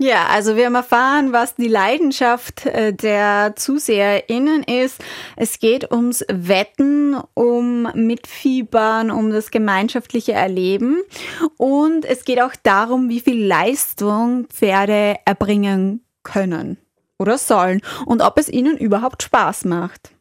Ja, 0.00 0.26
also 0.26 0.56
wir 0.56 0.66
haben 0.66 0.74
erfahren, 0.74 1.32
was 1.32 1.54
die 1.54 1.68
Leidenschaft 1.68 2.66
äh, 2.66 2.92
der 2.92 3.54
ZuseherInnen 3.54 4.64
ist. 4.64 5.00
Es 5.36 5.60
geht 5.60 5.92
ums 5.92 6.24
Wetten, 6.28 7.16
um 7.34 7.88
Mitfiebern, 7.94 9.12
um 9.12 9.30
das 9.30 9.52
gemeinschaftliche 9.52 10.32
Erleben. 10.32 11.00
Und 11.58 12.04
es 12.04 12.24
geht 12.24 12.40
auch 12.40 12.54
darum, 12.64 13.08
wie 13.08 13.20
viel 13.20 13.46
Leistung 13.46 14.46
Pferde 14.46 15.16
erbringen 15.26 16.04
können 16.24 16.78
oder 17.18 17.38
sollen 17.38 17.80
und 18.04 18.20
ob 18.20 18.36
es 18.38 18.48
ihnen 18.48 18.76
überhaupt 18.76 19.22
Spaß 19.22 19.64
macht. 19.64 20.13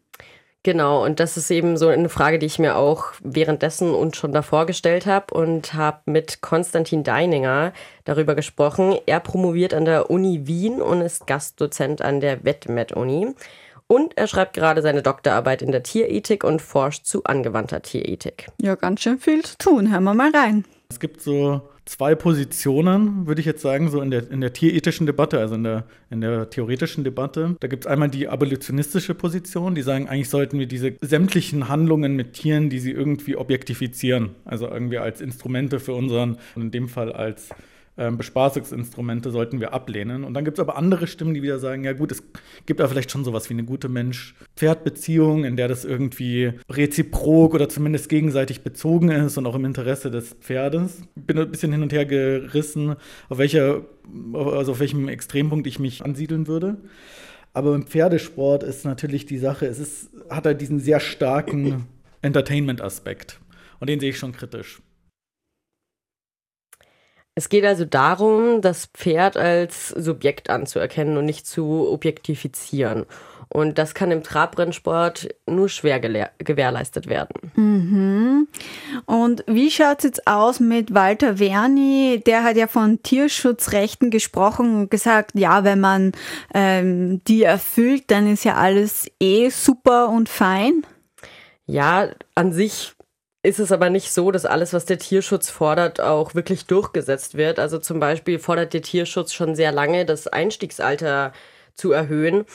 Genau, 0.63 1.04
und 1.04 1.19
das 1.19 1.36
ist 1.36 1.52
eben 1.52 1.76
so 1.76 1.89
eine 1.89 2.08
Frage, 2.08 2.39
die 2.39 2.45
ich 2.45 2.58
mir 2.58 2.78
auch 2.78 3.08
währenddessen 3.21 3.93
und 3.93 4.15
schon 4.15 4.32
davor 4.32 4.65
gestellt 4.65 5.06
habe 5.06 5.34
und 5.34 5.73
habe 5.73 5.99
mit 6.06 6.41
Konstantin 6.41 7.04
Deininger 7.04 7.73
darüber 8.06 8.34
gesprochen. 8.34 8.97
Er 9.06 9.19
promoviert 9.19 9.73
an 9.73 9.84
der 9.84 10.10
Uni 10.10 10.47
Wien 10.47 10.82
und 10.82 11.02
ist 11.02 11.28
Gastdozent 11.28 12.02
an 12.02 12.21
der 12.21 12.45
WetMed-Uni. 12.45 13.36
Und 13.88 14.17
er 14.17 14.28
schreibt 14.28 14.54
gerade 14.54 14.82
seine 14.82 15.02
Doktorarbeit 15.02 15.62
in 15.62 15.73
der 15.73 15.84
Tierethik 15.84 16.45
und 16.45 16.62
forscht 16.62 17.06
zu 17.06 17.26
angewandter 17.26 17.82
Tierethik. 17.82 18.47
Ja, 18.62 18.76
ganz 18.76 19.02
schön 19.02 19.19
viel 19.19 19.43
zu 19.43 19.58
tun. 19.58 19.91
Hören 19.91 20.06
wir 20.06 20.13
mal 20.13 20.32
rein. 20.32 20.63
Es 20.89 21.02
gibt 21.02 21.19
so 21.19 21.62
zwei 21.86 22.15
Positionen, 22.15 23.28
würde 23.28 23.41
ich 23.41 23.46
jetzt 23.46 23.62
sagen, 23.62 23.89
so 23.89 24.02
in 24.02 24.12
der, 24.12 24.30
in 24.32 24.41
der 24.41 24.54
tierethischen 24.54 25.06
Debatte, 25.06 25.39
also 25.39 25.56
in 25.56 25.63
der, 25.63 25.86
in 26.10 26.22
der 26.22 26.50
theoretischen 26.50 27.04
Debatte. 27.04 27.56
Da 27.60 27.67
gibt 27.67 27.86
es 27.86 27.91
einmal 27.91 28.10
die 28.10 28.28
abolitionistische 28.28 29.13
Position, 29.13 29.76
die 29.76 29.82
sagen, 29.82 30.08
eigentlich 30.08 30.30
sollten 30.30 30.60
wir 30.60 30.67
diese 30.67 30.93
sämtlichen 31.02 31.67
Handlungen 31.67 32.15
mit 32.15 32.34
Tieren, 32.34 32.69
die 32.69 32.80
sie 32.80 32.91
irgendwie 32.91 33.36
objektifizieren, 33.36 34.32
also 34.46 34.67
irgendwie 34.67 34.98
als 34.98 35.19
Instrumente 35.22 35.80
für 35.80 35.93
unseren, 35.93 36.38
in 36.56 36.72
dem 36.72 36.88
Fall 36.88 37.12
als 37.12 37.50
ähm, 37.96 38.18
Bespaßungsinstrumente 38.18 39.30
sollten 39.30 39.60
wir 39.60 39.74
ablehnen. 39.74 40.24
Und 40.24 40.34
dann 40.34 40.44
gibt 40.44 40.58
es 40.58 40.62
aber 40.62 40.78
andere 40.78 41.06
Stimmen, 41.06 41.34
die 41.34 41.44
wieder 41.44 41.60
sagen, 41.60 41.84
ja 41.84 41.94
gut, 41.94 42.12
es 42.12 42.24
gibt 42.66 42.80
da 42.80 42.88
vielleicht 42.88 43.12
schon 43.12 43.24
sowas 43.24 43.50
wie 43.50 43.54
eine 43.54 43.64
gute 43.64 43.88
Mensch-Pferd-Beziehung, 43.88 45.44
in 45.44 45.58
der 45.58 45.68
das 45.68 45.86
irgendwie 45.86 46.54
reziprok 46.70 47.54
oder 47.54 47.70
zumindest 47.70 48.10
gegenseitig 48.10 48.62
bezogen 48.62 49.10
ist 49.10 49.38
und 49.38 49.46
auch 49.46 49.56
im 49.56 49.66
Interesse 49.66 50.10
des 50.10 50.34
Pferdes. 50.34 51.02
Ich 51.16 51.24
bin 51.24 51.38
ein 51.38 51.52
bisschen 51.52 51.72
hin 51.72 51.84
und 51.84 51.94
her 51.94 52.06
gerissen, 52.06 52.96
auf 53.30 53.38
welcher, 53.38 53.82
also 54.34 54.72
auf 54.72 54.80
welchem 54.80 55.08
Extrempunkt 55.08 55.68
ich 55.68 55.78
mich 55.78 56.04
ansiedeln 56.04 56.48
würde. 56.48 56.78
Aber 57.54 57.76
im 57.76 57.86
Pferdesport 57.86 58.64
ist 58.64 58.86
natürlich 58.86 59.28
die 59.28 59.38
Sache, 59.38 59.68
es 59.68 59.78
ist, 59.78 60.10
hat 60.30 60.46
halt 60.46 60.60
diesen 60.62 60.80
sehr 60.80 61.00
starken 61.00 61.88
Entertainment-Aspekt. 62.24 63.40
Und 63.80 63.90
den 63.90 64.00
sehe 64.00 64.10
ich 64.10 64.18
schon 64.18 64.32
kritisch. 64.32 64.82
Es 67.36 67.50
geht 67.50 67.65
also 67.65 67.86
darum, 67.86 68.62
das 68.62 68.86
Pferd 68.88 69.38
als 69.38 69.89
Subjekt 69.89 70.50
anzuerkennen 70.50 71.17
und 71.17 71.26
nicht 71.26 71.48
zu 71.48 71.89
objektifizieren. 71.89 73.06
Und 73.54 73.78
das 73.78 73.93
kann 73.93 74.10
im 74.10 74.24
Trabrennsport 74.24 75.30
nur 75.46 75.69
schwer 75.69 76.00
gewährleistet 76.00 77.08
werden. 77.08 77.52
Mhm. 77.56 78.48
Und 79.06 79.43
wie 79.46 79.69
schaut 79.69 80.00
es 80.00 80.06
jetzt 80.06 80.28
aus 80.28 80.60
mit 80.60 80.96
Walter 80.96 81.38
Werni? 81.38 82.24
Der 82.26 82.43
hat 82.43 82.56
ja 82.58 82.65
von 82.65 83.04
Tierschutzrechten 83.04 84.10
gesprochen 84.10 84.76
und 84.76 84.91
gesagt, 84.91 85.32
ja, 85.36 85.63
wenn 85.63 85.80
man 85.80 86.13
ähm, 86.56 87.22
die 87.28 87.43
erfüllt, 87.43 88.06
dann 88.08 88.32
ist 88.32 88.43
ja 88.43 88.56
alles 88.56 89.08
eh 89.19 89.50
super 89.50 90.10
und 90.10 90.30
fein. 90.30 90.84
Ja, 91.67 92.10
an 92.34 92.54
sich 92.54 92.93
ist 93.44 93.60
es 93.60 93.72
aber 93.74 93.90
nicht 93.90 94.12
so, 94.12 94.32
dass 94.32 94.46
alles, 94.46 94.72
was 94.74 94.86
der 94.86 94.98
Tierschutz 94.98 95.50
fordert, 95.50 96.00
auch 96.00 96.34
wirklich 96.34 96.66
durchgesetzt 96.66 97.36
wird. 97.36 97.60
Also 97.60 97.78
zum 97.78 98.00
Beispiel 98.00 98.40
fordert 98.40 98.74
der 98.74 98.82
Tierschutz 98.82 99.34
schon 99.34 99.56
sehr 99.56 99.74
lange, 99.74 100.06
das 100.06 100.28
Einstiegsalter 100.28 101.34
zu 101.76 101.92
erhöhen. 101.92 102.46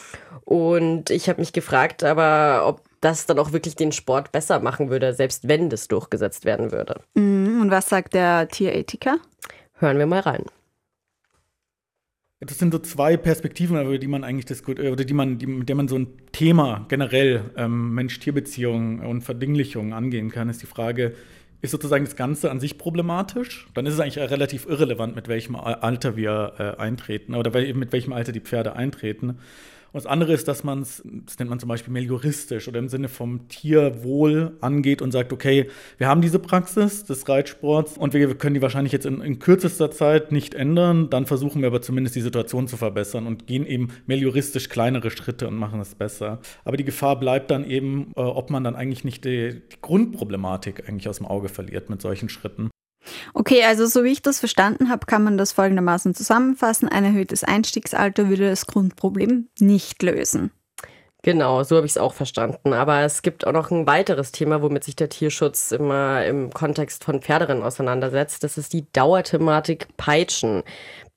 Und 0.44 1.10
ich 1.10 1.28
habe 1.28 1.40
mich 1.40 1.52
gefragt, 1.52 2.04
aber 2.04 2.66
ob 2.66 2.80
das 3.00 3.26
dann 3.26 3.38
auch 3.38 3.52
wirklich 3.52 3.76
den 3.76 3.92
Sport 3.92 4.32
besser 4.32 4.60
machen 4.60 4.88
würde, 4.88 5.12
selbst 5.12 5.46
wenn 5.46 5.68
das 5.68 5.88
durchgesetzt 5.88 6.46
werden 6.46 6.72
würde. 6.72 7.00
Mhm. 7.14 7.60
Und 7.60 7.70
was 7.70 7.88
sagt 7.88 8.14
der 8.14 8.48
Tierethiker? 8.48 9.18
Hören 9.74 9.98
wir 9.98 10.06
mal 10.06 10.20
rein. 10.20 10.44
Das 12.40 12.56
sind 12.56 12.72
so 12.72 12.78
zwei 12.78 13.16
Perspektiven, 13.16 13.80
über 13.80 13.98
die 13.98 14.06
man 14.06 14.22
eigentlich 14.22 14.44
diskutiert, 14.44 14.92
oder 14.92 15.04
die 15.04 15.14
man, 15.14 15.38
die, 15.38 15.46
mit 15.46 15.68
der 15.68 15.74
man 15.74 15.88
so 15.88 15.98
ein 15.98 16.06
Thema 16.30 16.86
generell 16.88 17.50
ähm, 17.56 17.94
Mensch-Tier-Beziehungen 17.94 19.00
und 19.00 19.22
Verdinglichungen 19.22 19.92
angehen 19.92 20.30
kann, 20.30 20.48
ist 20.48 20.62
die 20.62 20.66
Frage, 20.66 21.14
ist 21.62 21.72
sozusagen 21.72 22.04
das 22.04 22.14
Ganze 22.14 22.52
an 22.52 22.60
sich 22.60 22.78
problematisch? 22.78 23.66
Dann 23.74 23.86
ist 23.86 23.94
es 23.94 24.00
eigentlich 24.00 24.18
relativ 24.18 24.66
irrelevant, 24.66 25.16
mit 25.16 25.26
welchem 25.26 25.56
Alter 25.56 26.14
wir 26.14 26.52
äh, 26.58 26.80
eintreten 26.80 27.34
oder 27.34 27.50
mit 27.74 27.90
welchem 27.90 28.12
Alter 28.12 28.30
die 28.30 28.40
Pferde 28.40 28.76
eintreten. 28.76 29.38
Und 29.92 30.04
das 30.04 30.06
andere 30.06 30.32
ist, 30.32 30.48
dass 30.48 30.64
man 30.64 30.82
es, 30.82 31.02
das 31.26 31.38
nennt 31.38 31.50
man 31.50 31.58
zum 31.58 31.68
Beispiel 31.68 31.92
melioristisch 31.92 32.68
oder 32.68 32.78
im 32.78 32.88
Sinne 32.88 33.08
vom 33.08 33.48
Tierwohl 33.48 34.56
angeht 34.60 35.00
und 35.00 35.12
sagt, 35.12 35.32
okay, 35.32 35.68
wir 35.96 36.08
haben 36.08 36.20
diese 36.20 36.38
Praxis 36.38 37.04
des 37.04 37.28
Reitsports 37.28 37.96
und 37.96 38.12
wir 38.12 38.34
können 38.34 38.54
die 38.54 38.62
wahrscheinlich 38.62 38.92
jetzt 38.92 39.06
in, 39.06 39.20
in 39.20 39.38
kürzester 39.38 39.90
Zeit 39.90 40.30
nicht 40.30 40.54
ändern. 40.54 41.08
Dann 41.10 41.26
versuchen 41.26 41.62
wir 41.62 41.68
aber 41.68 41.80
zumindest 41.80 42.16
die 42.16 42.20
Situation 42.20 42.68
zu 42.68 42.76
verbessern 42.76 43.26
und 43.26 43.46
gehen 43.46 43.66
eben 43.66 43.88
melioristisch 44.06 44.68
kleinere 44.68 45.10
Schritte 45.10 45.48
und 45.48 45.56
machen 45.56 45.80
es 45.80 45.94
besser. 45.94 46.40
Aber 46.64 46.76
die 46.76 46.84
Gefahr 46.84 47.18
bleibt 47.18 47.50
dann 47.50 47.64
eben, 47.64 48.12
äh, 48.16 48.20
ob 48.20 48.50
man 48.50 48.64
dann 48.64 48.76
eigentlich 48.76 49.04
nicht 49.04 49.24
die, 49.24 49.60
die 49.72 49.76
Grundproblematik 49.80 50.88
eigentlich 50.88 51.08
aus 51.08 51.18
dem 51.18 51.26
Auge 51.26 51.48
verliert 51.48 51.88
mit 51.90 52.02
solchen 52.02 52.28
Schritten. 52.28 52.70
Okay, 53.34 53.64
also 53.64 53.86
so 53.86 54.04
wie 54.04 54.12
ich 54.12 54.22
das 54.22 54.40
verstanden 54.40 54.88
habe, 54.88 55.06
kann 55.06 55.24
man 55.24 55.38
das 55.38 55.52
folgendermaßen 55.52 56.14
zusammenfassen. 56.14 56.88
Ein 56.88 57.04
erhöhtes 57.04 57.44
Einstiegsalter 57.44 58.28
würde 58.28 58.48
das 58.48 58.66
Grundproblem 58.66 59.48
nicht 59.58 60.02
lösen. 60.02 60.50
Genau, 61.22 61.64
so 61.64 61.76
habe 61.76 61.86
ich 61.86 61.92
es 61.92 61.98
auch 61.98 62.14
verstanden. 62.14 62.72
Aber 62.72 63.00
es 63.00 63.22
gibt 63.22 63.44
auch 63.46 63.52
noch 63.52 63.70
ein 63.72 63.86
weiteres 63.88 64.30
Thema, 64.30 64.62
womit 64.62 64.84
sich 64.84 64.94
der 64.94 65.08
Tierschutz 65.08 65.72
immer 65.72 66.24
im 66.24 66.50
Kontext 66.52 67.02
von 67.02 67.20
Pferderennen 67.20 67.64
auseinandersetzt. 67.64 68.44
Das 68.44 68.56
ist 68.56 68.72
die 68.72 68.90
Dauerthematik 68.92 69.88
Peitschen. 69.96 70.62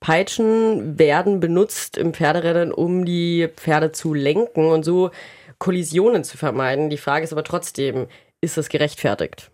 Peitschen 0.00 0.98
werden 0.98 1.38
benutzt 1.38 1.96
im 1.96 2.14
Pferderennen, 2.14 2.72
um 2.72 3.04
die 3.04 3.48
Pferde 3.56 3.92
zu 3.92 4.12
lenken 4.12 4.66
und 4.66 4.84
so 4.84 5.12
Kollisionen 5.58 6.24
zu 6.24 6.36
vermeiden. 6.36 6.90
Die 6.90 6.96
Frage 6.96 7.22
ist 7.22 7.32
aber 7.32 7.44
trotzdem, 7.44 8.08
ist 8.40 8.56
das 8.56 8.68
gerechtfertigt? 8.68 9.51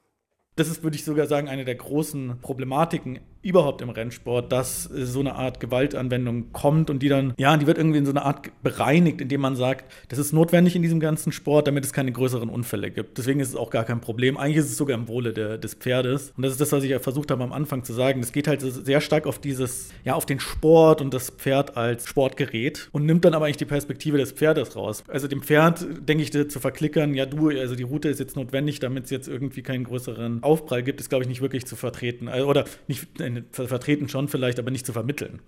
Das 0.59 0.67
ist, 0.67 0.83
würde 0.83 0.97
ich 0.97 1.05
sogar 1.05 1.27
sagen, 1.27 1.49
eine 1.49 1.65
der 1.65 1.77
großen 1.77 2.41
Problematiken 2.41 3.21
überhaupt 3.43 3.83
im 3.83 3.91
Rennsport, 3.91 4.51
dass 4.53 4.85
so 4.85 5.21
eine 5.21 5.35
Art 5.35 5.61
Gewaltanwendung 5.61 6.53
kommt 6.53 6.91
und 6.91 7.03
die 7.03 7.09
dann, 7.09 7.35
ja, 7.39 7.57
die 7.57 7.67
wird 7.67 7.79
irgendwie 7.79 7.99
in 7.99 8.05
so 8.07 8.13
eine 8.13 8.25
Art 8.25 8.51
bereinigt, 8.63 9.21
indem 9.21 9.41
man 9.41 9.57
sagt, 9.57 9.93
das 10.09 10.19
ist 10.19 10.33
notwendig 10.33 10.75
in 10.75 10.83
diesem 10.83 11.01
ganzen 11.01 11.33
Sport, 11.33 11.69
damit 11.69 11.85
es 11.85 11.93
keine 11.93 12.13
größeren 12.13 12.49
Unfälle 12.49 12.91
gibt. 12.91 13.19
Deswegen 13.19 13.41
ist 13.41 13.49
es 13.49 13.57
auch 13.57 13.71
gar 13.71 13.85
kein 13.85 14.01
Problem. 14.01 14.37
Eigentlich 14.37 14.59
ist 14.59 14.71
es 14.71 14.77
sogar 14.77 14.99
im 14.99 15.09
Wohle 15.09 15.33
der, 15.33 15.59
des 15.59 15.75
Pferdes. 15.75 16.33
Und 16.37 16.43
das 16.43 16.53
ist 16.53 16.61
das, 16.61 16.73
was 16.73 16.83
ich 16.83 16.91
ja 16.91 16.99
versucht 16.99 17.31
habe 17.31 17.45
am 17.45 17.53
Anfang 17.53 17.85
zu 17.85 17.93
sagen. 17.93 18.21
Es 18.21 18.33
geht 18.33 18.49
halt 18.49 18.61
sehr 18.61 19.01
stark 19.01 19.27
auf 19.27 19.39
dieses, 19.39 19.91
ja, 20.05 20.15
auf 20.15 20.27
den 20.27 20.41
Sport 20.41 21.01
und 21.01 21.15
das 21.15 21.31
Pferd 21.31 21.77
als 21.77 22.07
Sportgerät 22.07 22.89
und 22.93 23.07
nimmt 23.07 23.25
dann 23.25 23.35
aber 23.35 23.47
eigentlich 23.47 23.57
die 23.59 23.65
Perspektive 23.65 24.19
des 24.19 24.33
Pferdes 24.33 24.75
raus. 24.75 25.05
Also 25.09 25.29
dem 25.29 25.43
Pferd, 25.43 25.87
denke 26.01 26.23
ich, 26.23 26.33
zu 26.33 26.61
verklickern, 26.61 27.15
ja, 27.15 27.27
du, 27.27 27.51
also 27.51 27.75
die 27.75 27.83
Route 27.85 28.09
ist 28.09 28.19
jetzt 28.19 28.37
notwendig, 28.37 28.81
damit 28.81 29.05
es 29.05 29.11
jetzt 29.11 29.29
irgendwie 29.29 29.63
keinen 29.63 29.85
größeren 29.85 30.43
Aufprall 30.43 30.83
gibt, 30.83 31.01
ist, 31.01 31.09
glaube 31.09 31.25
ich, 31.25 31.29
nicht 31.29 31.41
wirklich 31.41 31.67
zu 31.67 31.77
vertreten. 31.77 32.29
Also, 32.29 32.47
oder 32.47 32.65
nicht 32.87 33.07
vertreten 33.51 34.09
schon 34.09 34.29
vielleicht, 34.29 34.59
aber 34.59 34.71
nicht 34.71 34.87
zu 34.87 34.93
vermitteln 34.93 35.41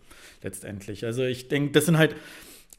letztendlich. 0.43 1.05
Also 1.05 1.25
ich 1.25 1.49
denke, 1.49 1.73
das 1.73 1.87
sind 1.87 1.99
halt 1.99 2.15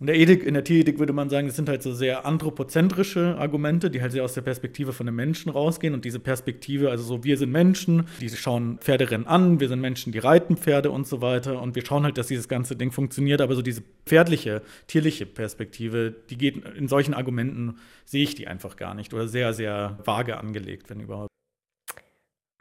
in 0.02 0.08
der 0.08 0.16
Ethik, 0.18 0.44
in 0.44 0.56
der 0.56 0.64
Tierethik 0.64 0.98
würde 0.98 1.14
man 1.14 1.30
sagen, 1.30 1.46
das 1.46 1.56
sind 1.56 1.70
halt 1.70 1.84
so 1.84 1.94
sehr 1.94 2.26
anthropozentrische 2.26 3.38
Argumente, 3.38 3.92
die 3.92 4.02
halt 4.02 4.12
sehr 4.12 4.24
aus 4.24 4.34
der 4.34 4.42
Perspektive 4.42 4.94
von 4.94 5.06
den 5.06 5.14
Menschen 5.14 5.52
rausgehen. 5.52 5.94
Und 5.94 6.06
diese 6.06 6.20
Perspektive, 6.20 6.90
also 6.90 7.04
so, 7.04 7.24
wir 7.24 7.38
sind 7.38 7.52
Menschen, 7.52 8.08
die 8.20 8.28
schauen 8.30 8.80
Pferderennen 8.80 9.28
an, 9.28 9.60
wir 9.60 9.68
sind 9.68 9.80
Menschen, 9.80 10.12
die 10.12 10.18
reiten 10.18 10.58
Pferde 10.58 10.90
und 10.90 11.06
so 11.06 11.22
weiter. 11.22 11.62
Und 11.62 11.76
wir 11.76 11.86
schauen 11.86 12.04
halt, 12.04 12.18
dass 12.18 12.26
dieses 12.26 12.48
ganze 12.48 12.76
Ding 12.76 12.92
funktioniert. 12.92 13.42
Aber 13.42 13.54
so 13.54 13.62
diese 13.62 13.84
pferdliche, 14.08 14.64
tierliche 14.88 15.28
Perspektive, 15.28 16.16
die 16.32 16.38
geht 16.38 16.66
in 16.66 16.88
solchen 16.88 17.14
Argumenten, 17.14 17.76
sehe 18.04 18.24
ich 18.24 18.34
die 18.34 18.48
einfach 18.48 18.78
gar 18.78 18.96
nicht. 18.96 19.14
Oder 19.14 19.28
sehr, 19.28 19.54
sehr 19.54 20.00
vage 20.04 20.38
angelegt, 20.40 20.90
wenn 20.90 21.00
überhaupt. 21.00 21.30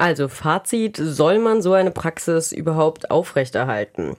Also 0.01 0.29
Fazit, 0.29 0.97
soll 0.97 1.39
man 1.41 1.61
so 1.61 1.75
eine 1.75 1.91
Praxis 1.91 2.53
überhaupt 2.53 3.11
aufrechterhalten? 3.11 4.17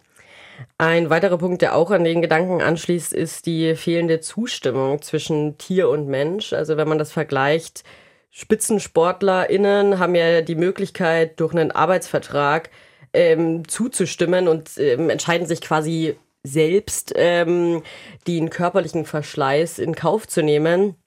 Ein 0.77 1.09
weiterer 1.09 1.39
Punkt, 1.39 1.63
der 1.63 1.75
auch 1.75 1.89
an 1.89 2.03
den 2.03 2.21
Gedanken 2.21 2.61
anschließt, 2.61 3.13
ist 3.13 3.47
die 3.47 3.73
fehlende 3.75 4.19
Zustimmung 4.19 5.01
zwischen 5.01 5.57
Tier 5.57 5.89
und 5.89 6.07
Mensch. 6.07 6.53
Also 6.53 6.77
wenn 6.77 6.87
man 6.87 6.99
das 6.99 7.11
vergleicht, 7.11 7.83
SpitzensportlerInnen 8.29 9.97
haben 9.97 10.13
ja 10.13 10.41
die 10.41 10.53
Möglichkeit, 10.53 11.39
durch 11.39 11.51
einen 11.51 11.71
Arbeitsvertrag 11.71 12.69
ähm, 13.11 13.67
zuzustimmen 13.67 14.47
und 14.47 14.77
ähm, 14.77 15.09
entscheiden 15.09 15.47
sich 15.47 15.61
quasi 15.61 16.15
selbst, 16.43 17.11
ähm, 17.15 17.81
den 18.27 18.51
körperlichen 18.51 19.05
Verschleiß 19.05 19.79
in 19.79 19.95
Kauf 19.95 20.27
zu 20.27 20.43
nehmen 20.43 21.00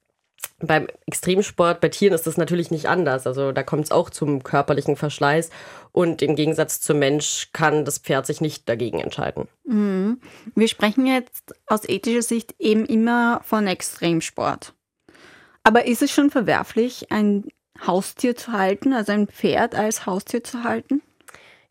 Beim 0.61 0.87
Extremsport, 1.07 1.81
bei 1.81 1.89
Tieren 1.89 2.15
ist 2.15 2.27
das 2.27 2.37
natürlich 2.37 2.71
nicht 2.71 2.89
anders. 2.89 3.27
Also 3.27 3.53
da 3.53 3.63
kommt 3.63 3.85
es 3.85 3.91
auch 3.91 4.11
zum 4.11 4.43
körperlichen 4.43 4.97
Verschleiß. 4.97 5.51
Und 5.93 6.23
im 6.23 6.37
Gegensatz 6.37 6.81
zum 6.81 6.99
Mensch 6.99 7.51
kann 7.53 7.85
das 7.85 7.99
Pferd 7.99 8.27
sich 8.27 8.41
nicht 8.41 8.69
dagegen 8.69 9.01
entscheiden. 9.01 9.49
Mhm. 9.65 10.21
Wir 10.55 10.69
sprechen 10.69 11.07
jetzt 11.07 11.55
aus 11.67 11.89
ethischer 11.89 12.23
Sicht 12.23 12.55
eben 12.59 12.87
immer 12.87 13.41
von 13.45 13.67
Extremsport. 13.67 14.75
Aber 15.63 15.87
ist 15.87 16.03
es 16.03 16.13
schon 16.13 16.31
verwerflich, 16.31 17.11
ein 17.11 17.45
Haustier 17.87 18.37
zu 18.37 18.53
halten, 18.53 18.93
also 18.93 19.13
ein 19.13 19.27
Pferd 19.27 19.75
als 19.75 20.07
Haustier 20.07 20.45
zu 20.45 20.63
halten? 20.63 21.03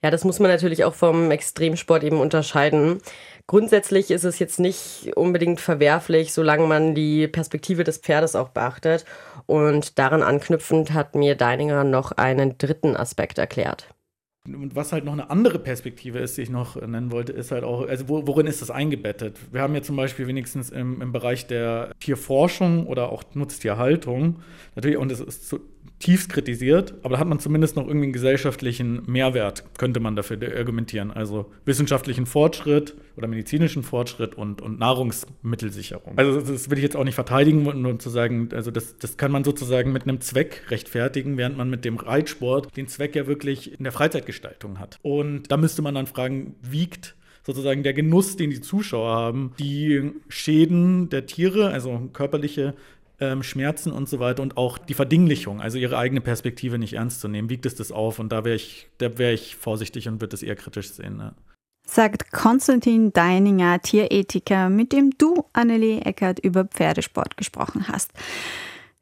Ja, 0.03 0.12
das 0.12 0.25
muss 0.25 0.39
man 0.39 0.51
natürlich 0.51 0.83
auch 0.83 0.95
vom 0.95 1.31
Extremsport 1.31 2.03
eben 2.03 2.19
unterscheiden. 2.19 2.99
Grundsätzlich 3.47 4.10
ist 4.10 4.23
es 4.23 4.39
jetzt 4.39 4.60
nicht 4.60 5.12
unbedingt 5.15 5.60
verwerflich, 5.60 6.34
solange 6.34 6.65
man 6.65 6.95
die 6.95 7.27
Perspektive 7.27 7.84
des 7.84 7.97
Pferdes 7.97 8.36
auch 8.36 8.49
beachtet. 8.49 9.06
Und 9.45 9.99
daran 9.99 10.23
anknüpfend 10.23 10.93
hat 10.93 11.15
mir 11.15 11.36
Deininger 11.36 11.84
noch 11.84 12.13
einen 12.13 12.58
dritten 12.58 12.95
Aspekt 12.95 13.38
erklärt. 13.38 13.93
Und 14.45 14.75
was 14.75 14.91
halt 14.91 15.06
noch 15.06 15.13
eine 15.13 15.29
andere 15.29 15.58
Perspektive 15.58 16.19
ist, 16.19 16.36
die 16.38 16.41
ich 16.41 16.49
noch 16.49 16.75
nennen 16.75 17.12
wollte, 17.12 17.32
ist 17.32 17.51
halt 17.51 17.63
auch, 17.63 17.88
also 17.88 18.10
worin 18.10 18.45
ist 18.45 18.62
das 18.62 18.71
eingebettet? 18.71 19.38
Wir 19.53 19.62
haben 19.62 19.73
ja 19.73 19.82
zum 19.82 19.95
Beispiel 19.95 20.27
wenigstens 20.27 20.69
im, 20.69 21.01
im 21.01 21.13
Bereich 21.13 21.47
der 21.47 21.91
Tierforschung 22.01 22.86
oder 22.88 23.10
auch 23.10 23.23
Nutztierhaltung, 23.36 24.41
natürlich, 24.75 24.97
und 24.97 25.10
das 25.10 25.21
ist 25.21 25.47
zu, 25.47 25.62
tiefst 26.03 26.29
kritisiert, 26.29 26.93
aber 27.01 27.15
da 27.15 27.19
hat 27.19 27.27
man 27.27 27.39
zumindest 27.39 27.77
noch 27.77 27.87
irgendwie 27.87 28.07
einen 28.07 28.13
gesellschaftlichen 28.13 29.03
Mehrwert, 29.05 29.63
könnte 29.77 30.01
man 30.01 30.17
dafür 30.17 30.37
argumentieren. 30.57 31.11
Also 31.11 31.49
wissenschaftlichen 31.63 32.25
Fortschritt 32.25 32.95
oder 33.15 33.27
medizinischen 33.27 33.83
Fortschritt 33.83 34.35
und, 34.35 34.61
und 34.61 34.79
Nahrungsmittelsicherung. 34.79 36.17
Also 36.17 36.41
das 36.41 36.69
will 36.69 36.77
ich 36.77 36.83
jetzt 36.83 36.97
auch 36.97 37.05
nicht 37.05 37.15
verteidigen, 37.15 37.63
nur 37.81 37.99
zu 37.99 38.09
sagen, 38.09 38.49
also 38.53 38.69
das, 38.69 38.97
das 38.97 39.15
kann 39.15 39.31
man 39.31 39.45
sozusagen 39.45 39.93
mit 39.93 40.03
einem 40.03 40.19
Zweck 40.19 40.63
rechtfertigen, 40.69 41.37
während 41.37 41.57
man 41.57 41.69
mit 41.69 41.85
dem 41.85 41.95
Reitsport 41.95 42.75
den 42.75 42.89
Zweck 42.89 43.15
ja 43.15 43.25
wirklich 43.25 43.77
in 43.77 43.83
der 43.83 43.93
Freizeitgestaltung 43.93 44.79
hat. 44.79 44.99
Und 45.03 45.51
da 45.51 45.55
müsste 45.55 45.81
man 45.81 45.95
dann 45.95 46.07
fragen, 46.07 46.55
wiegt 46.61 47.15
sozusagen 47.45 47.83
der 47.83 47.93
Genuss, 47.93 48.35
den 48.35 48.49
die 48.49 48.61
Zuschauer 48.61 49.15
haben, 49.15 49.53
die 49.57 50.11
Schäden 50.27 51.09
der 51.09 51.25
Tiere, 51.25 51.69
also 51.69 52.09
körperliche 52.11 52.73
ähm, 53.23 53.43
Schmerzen 53.43 53.91
und 53.91 54.09
so 54.09 54.19
weiter 54.19 54.41
und 54.41 54.57
auch 54.57 54.77
die 54.77 54.93
Verdinglichung, 54.93 55.62
also 55.62 55.77
ihre 55.77 55.97
eigene 55.97 56.21
Perspektive 56.21 56.77
nicht 56.77 56.93
ernst 56.93 57.21
zu 57.21 57.27
nehmen. 57.27 57.49
Wiegt 57.49 57.65
es 57.65 57.75
das 57.75 57.91
auf? 57.91 58.19
Und 58.19 58.31
da 58.31 58.43
wäre 58.43 58.55
ich, 58.55 58.89
wär 58.99 59.33
ich 59.33 59.55
vorsichtig 59.55 60.07
und 60.07 60.21
würde 60.21 60.36
es 60.36 60.43
eher 60.43 60.55
kritisch 60.55 60.91
sehen. 60.91 61.17
Ne? 61.17 61.33
Sagt 61.86 62.31
Konstantin 62.31 63.13
Deininger, 63.13 63.81
Tierethiker, 63.81 64.69
mit 64.69 64.91
dem 64.91 65.12
du, 65.17 65.45
Annelie 65.53 66.01
Eckert, 66.01 66.39
über 66.39 66.65
Pferdesport 66.65 67.38
gesprochen 67.38 67.88
hast. 67.88 68.12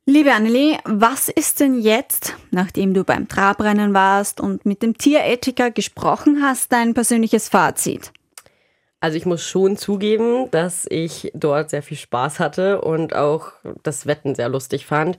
Liebe 0.06 0.34
Annelie, 0.34 0.80
was 0.84 1.30
ist 1.30 1.60
denn 1.60 1.80
jetzt, 1.80 2.36
nachdem 2.50 2.94
du 2.94 3.04
beim 3.04 3.28
Trabrennen 3.28 3.94
warst 3.94 4.42
und 4.42 4.66
mit 4.66 4.82
dem 4.82 4.98
Tierethiker 4.98 5.70
gesprochen 5.70 6.42
hast, 6.42 6.72
dein 6.72 6.94
persönliches 6.94 7.50
Fazit? 7.50 8.12
Also 9.02 9.18
ich 9.18 9.26
muss 9.26 9.44
schon 9.44 9.78
zugeben, 9.78 10.50
dass 10.52 10.86
ich 10.88 11.32
dort 11.34 11.72
sehr 11.72 11.82
viel 11.82 11.98
Spaß 11.98 12.40
hatte 12.40 12.82
und 12.82 13.16
auch 13.16 13.52
das 13.82 14.06
Wetten 14.06 14.36
sehr 14.36 14.48
lustig 14.48 14.86
fand. 14.86 15.18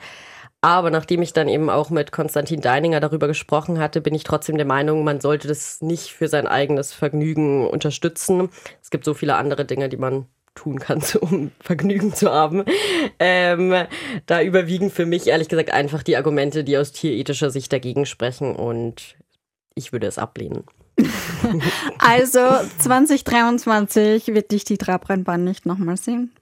Aber 0.60 0.90
nachdem 0.90 1.22
ich 1.22 1.32
dann 1.32 1.48
eben 1.48 1.68
auch 1.68 1.90
mit 1.90 2.12
Konstantin 2.12 2.60
Deininger 2.60 3.00
darüber 3.00 3.26
gesprochen 3.26 3.80
hatte, 3.80 4.00
bin 4.00 4.14
ich 4.14 4.22
trotzdem 4.22 4.56
der 4.56 4.66
Meinung, 4.66 5.02
man 5.02 5.20
sollte 5.20 5.48
das 5.48 5.82
nicht 5.82 6.12
für 6.12 6.28
sein 6.28 6.46
eigenes 6.46 6.92
Vergnügen 6.92 7.66
unterstützen. 7.66 8.50
Es 8.80 8.90
gibt 8.90 9.04
so 9.04 9.14
viele 9.14 9.34
andere 9.34 9.64
Dinge, 9.64 9.88
die 9.88 9.96
man 9.96 10.26
tun 10.54 10.78
kann, 10.78 11.02
um 11.20 11.50
Vergnügen 11.58 12.14
zu 12.14 12.30
haben. 12.30 12.64
Ähm, 13.18 13.74
da 14.26 14.42
überwiegen 14.42 14.92
für 14.92 15.06
mich 15.06 15.26
ehrlich 15.26 15.48
gesagt 15.48 15.72
einfach 15.72 16.04
die 16.04 16.16
Argumente, 16.16 16.62
die 16.62 16.78
aus 16.78 16.92
tierethischer 16.92 17.50
Sicht 17.50 17.72
dagegen 17.72 18.06
sprechen 18.06 18.54
und 18.54 19.16
ich 19.74 19.92
würde 19.92 20.06
es 20.06 20.18
ablehnen. 20.18 20.62
also 21.98 22.40
2023 22.78 24.28
wird 24.28 24.50
dich 24.50 24.64
die 24.64 24.78
Trabrennbahn 24.78 25.44
nicht 25.44 25.66
nochmal 25.66 25.96
sehen? 25.96 26.32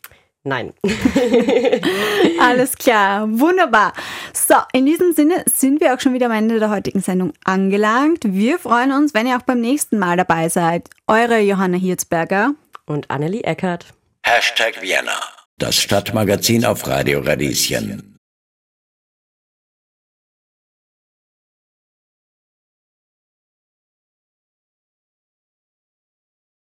Nein. 0.42 0.72
Alles 2.40 2.76
klar, 2.76 3.28
wunderbar. 3.30 3.92
So, 4.32 4.54
in 4.72 4.86
diesem 4.86 5.12
Sinne 5.12 5.44
sind 5.46 5.80
wir 5.80 5.94
auch 5.94 6.00
schon 6.00 6.14
wieder 6.14 6.26
am 6.26 6.32
Ende 6.32 6.58
der 6.58 6.70
heutigen 6.70 7.02
Sendung 7.02 7.34
angelangt. 7.44 8.20
Wir 8.24 8.58
freuen 8.58 8.92
uns, 8.92 9.12
wenn 9.12 9.26
ihr 9.26 9.36
auch 9.36 9.42
beim 9.42 9.60
nächsten 9.60 9.98
Mal 9.98 10.16
dabei 10.16 10.48
seid. 10.48 10.88
Eure 11.06 11.40
Johanna 11.40 11.76
Hirzberger 11.76 12.52
und 12.86 13.10
Annelie 13.10 13.44
Eckert. 13.44 13.86
Hashtag 14.22 14.80
Vienna, 14.80 15.18
das 15.58 15.76
Stadtmagazin 15.76 16.64
auf 16.64 16.86
Radio 16.86 17.20
Radieschen. 17.20 18.09